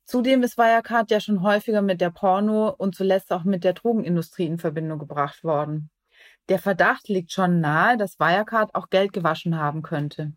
Zudem 0.06 0.44
ist 0.44 0.58
Wirecard 0.58 1.12
ja 1.12 1.20
schon 1.20 1.44
häufiger 1.44 1.82
mit 1.82 2.02
der 2.02 2.10
Porno- 2.10 2.74
und 2.78 2.96
zuletzt 2.96 3.32
auch 3.32 3.44
mit 3.44 3.64
der 3.64 3.74
Drogenindustrie 3.74 4.46
in 4.46 4.58
Verbindung 4.58 5.00
gebracht 5.00 5.44
worden. 5.44 5.90
Der 6.50 6.60
Verdacht 6.60 7.08
liegt 7.08 7.32
schon 7.32 7.60
nahe, 7.60 7.98
dass 7.98 8.20
Wirecard 8.20 8.76
auch 8.76 8.90
Geld 8.90 9.14
gewaschen 9.14 9.58
haben 9.58 9.82
könnte. 9.82 10.34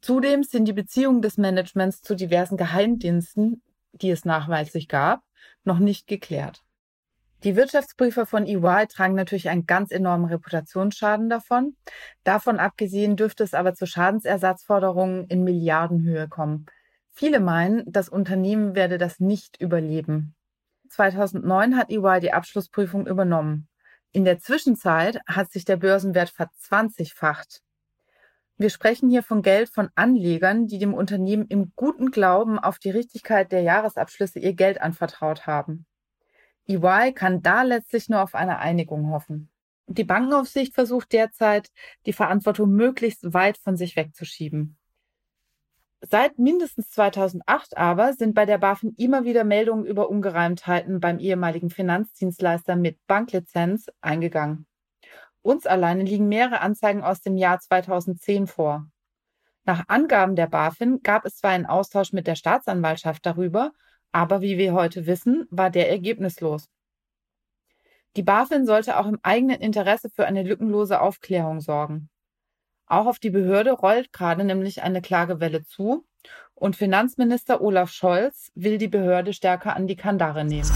Zudem 0.00 0.42
sind 0.42 0.66
die 0.66 0.72
Beziehungen 0.72 1.22
des 1.22 1.36
Managements 1.36 2.02
zu 2.02 2.14
diversen 2.14 2.56
Geheimdiensten, 2.56 3.62
die 3.92 4.10
es 4.10 4.24
nachweislich 4.24 4.88
gab, 4.88 5.22
noch 5.64 5.78
nicht 5.78 6.06
geklärt. 6.06 6.65
Die 7.46 7.54
Wirtschaftsprüfer 7.54 8.26
von 8.26 8.44
EY 8.44 8.88
tragen 8.88 9.14
natürlich 9.14 9.48
einen 9.48 9.66
ganz 9.66 9.92
enormen 9.92 10.24
Reputationsschaden 10.24 11.28
davon. 11.30 11.76
Davon 12.24 12.58
abgesehen 12.58 13.14
dürfte 13.14 13.44
es 13.44 13.54
aber 13.54 13.72
zu 13.72 13.86
Schadensersatzforderungen 13.86 15.28
in 15.28 15.44
Milliardenhöhe 15.44 16.26
kommen. 16.26 16.66
Viele 17.12 17.38
meinen, 17.38 17.84
das 17.86 18.08
Unternehmen 18.08 18.74
werde 18.74 18.98
das 18.98 19.20
nicht 19.20 19.60
überleben. 19.60 20.34
2009 20.88 21.76
hat 21.76 21.88
EY 21.88 22.18
die 22.18 22.32
Abschlussprüfung 22.32 23.06
übernommen. 23.06 23.68
In 24.10 24.24
der 24.24 24.40
Zwischenzeit 24.40 25.20
hat 25.28 25.52
sich 25.52 25.64
der 25.64 25.76
Börsenwert 25.76 26.30
verzwanzigfacht. 26.30 27.62
Wir 28.56 28.70
sprechen 28.70 29.08
hier 29.08 29.22
von 29.22 29.42
Geld 29.42 29.68
von 29.68 29.88
Anlegern, 29.94 30.66
die 30.66 30.80
dem 30.80 30.94
Unternehmen 30.94 31.46
im 31.46 31.70
guten 31.76 32.10
Glauben 32.10 32.58
auf 32.58 32.80
die 32.80 32.90
Richtigkeit 32.90 33.52
der 33.52 33.62
Jahresabschlüsse 33.62 34.40
ihr 34.40 34.54
Geld 34.54 34.80
anvertraut 34.80 35.46
haben. 35.46 35.86
EY 36.68 37.12
kann 37.12 37.42
da 37.42 37.62
letztlich 37.62 38.08
nur 38.08 38.22
auf 38.22 38.34
eine 38.34 38.58
Einigung 38.58 39.10
hoffen. 39.10 39.50
Die 39.88 40.04
Bankenaufsicht 40.04 40.74
versucht 40.74 41.12
derzeit, 41.12 41.70
die 42.06 42.12
Verantwortung 42.12 42.72
möglichst 42.72 43.32
weit 43.32 43.56
von 43.58 43.76
sich 43.76 43.94
wegzuschieben. 43.94 44.76
Seit 46.00 46.38
mindestens 46.38 46.90
2008 46.90 47.76
aber 47.76 48.12
sind 48.12 48.34
bei 48.34 48.46
der 48.46 48.58
BaFin 48.58 48.94
immer 48.96 49.24
wieder 49.24 49.44
Meldungen 49.44 49.86
über 49.86 50.10
Ungereimtheiten 50.10 51.00
beim 51.00 51.18
ehemaligen 51.18 51.70
Finanzdienstleister 51.70 52.76
mit 52.76 52.98
Banklizenz 53.06 53.86
eingegangen. 54.00 54.66
Uns 55.42 55.66
alleine 55.66 56.02
liegen 56.02 56.28
mehrere 56.28 56.60
Anzeigen 56.60 57.02
aus 57.02 57.20
dem 57.22 57.36
Jahr 57.36 57.60
2010 57.60 58.46
vor. 58.46 58.90
Nach 59.64 59.84
Angaben 59.88 60.36
der 60.36 60.48
BaFin 60.48 61.00
gab 61.02 61.24
es 61.24 61.36
zwar 61.36 61.52
einen 61.52 61.66
Austausch 61.66 62.12
mit 62.12 62.26
der 62.26 62.36
Staatsanwaltschaft 62.36 63.24
darüber, 63.24 63.72
aber 64.16 64.40
wie 64.40 64.56
wir 64.56 64.72
heute 64.72 65.04
wissen, 65.04 65.46
war 65.50 65.68
der 65.68 65.90
ergebnislos. 65.90 66.70
Die 68.16 68.22
BaFin 68.22 68.64
sollte 68.64 68.98
auch 68.98 69.06
im 69.06 69.18
eigenen 69.22 69.60
Interesse 69.60 70.08
für 70.08 70.24
eine 70.24 70.42
lückenlose 70.42 71.02
Aufklärung 71.02 71.60
sorgen. 71.60 72.08
Auch 72.86 73.04
auf 73.04 73.18
die 73.18 73.28
Behörde 73.28 73.72
rollt 73.72 74.14
gerade 74.14 74.42
nämlich 74.42 74.82
eine 74.82 75.02
Klagewelle 75.02 75.64
zu 75.64 76.06
und 76.54 76.76
Finanzminister 76.76 77.60
Olaf 77.60 77.90
Scholz 77.90 78.50
will 78.54 78.78
die 78.78 78.88
Behörde 78.88 79.34
stärker 79.34 79.76
an 79.76 79.86
die 79.86 79.96
Kandare 79.96 80.46
nehmen. 80.46 80.72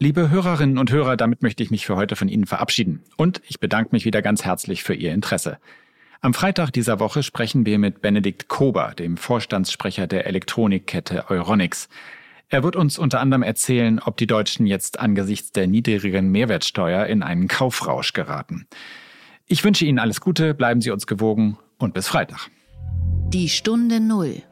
Liebe 0.00 0.28
Hörerinnen 0.28 0.76
und 0.76 0.92
Hörer, 0.92 1.16
damit 1.16 1.40
möchte 1.42 1.62
ich 1.62 1.70
mich 1.70 1.86
für 1.86 1.96
heute 1.96 2.14
von 2.14 2.28
Ihnen 2.28 2.44
verabschieden. 2.44 3.04
Und 3.16 3.40
ich 3.48 3.58
bedanke 3.58 3.92
mich 3.92 4.04
wieder 4.04 4.20
ganz 4.20 4.44
herzlich 4.44 4.82
für 4.82 4.92
Ihr 4.92 5.14
Interesse. 5.14 5.56
Am 6.22 6.34
Freitag 6.34 6.70
dieser 6.70 7.00
Woche 7.00 7.22
sprechen 7.22 7.64
wir 7.64 7.78
mit 7.78 8.02
Benedikt 8.02 8.48
Kober, 8.48 8.92
dem 8.98 9.16
Vorstandssprecher 9.16 10.06
der 10.06 10.26
Elektronikkette 10.26 11.30
Euronics. 11.30 11.88
Er 12.50 12.62
wird 12.62 12.76
uns 12.76 12.98
unter 12.98 13.20
anderem 13.20 13.42
erzählen, 13.42 13.98
ob 14.04 14.18
die 14.18 14.26
Deutschen 14.26 14.66
jetzt 14.66 15.00
angesichts 15.00 15.52
der 15.52 15.66
niedrigen 15.66 16.30
Mehrwertsteuer 16.30 17.06
in 17.06 17.22
einen 17.22 17.48
Kaufrausch 17.48 18.12
geraten. 18.12 18.66
Ich 19.46 19.64
wünsche 19.64 19.86
Ihnen 19.86 19.98
alles 19.98 20.20
Gute, 20.20 20.52
bleiben 20.52 20.82
Sie 20.82 20.90
uns 20.90 21.06
gewogen 21.06 21.56
und 21.78 21.94
bis 21.94 22.08
Freitag. 22.08 22.50
Die 23.28 23.48
Stunde 23.48 23.98
Null. 23.98 24.42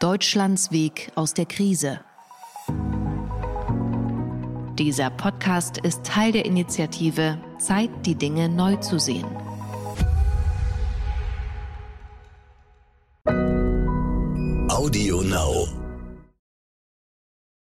Deutschlands 0.00 0.72
Weg 0.72 1.12
aus 1.14 1.32
der 1.32 1.46
Krise. 1.46 2.00
Dieser 4.76 5.10
Podcast 5.10 5.78
ist 5.78 6.02
Teil 6.04 6.32
der 6.32 6.44
Initiative 6.44 7.38
Zeit, 7.58 7.90
die 8.04 8.16
Dinge 8.16 8.48
neu 8.48 8.74
zu 8.76 8.98
sehen. 8.98 9.24
Audio 14.84 15.22
Now. 15.22 15.83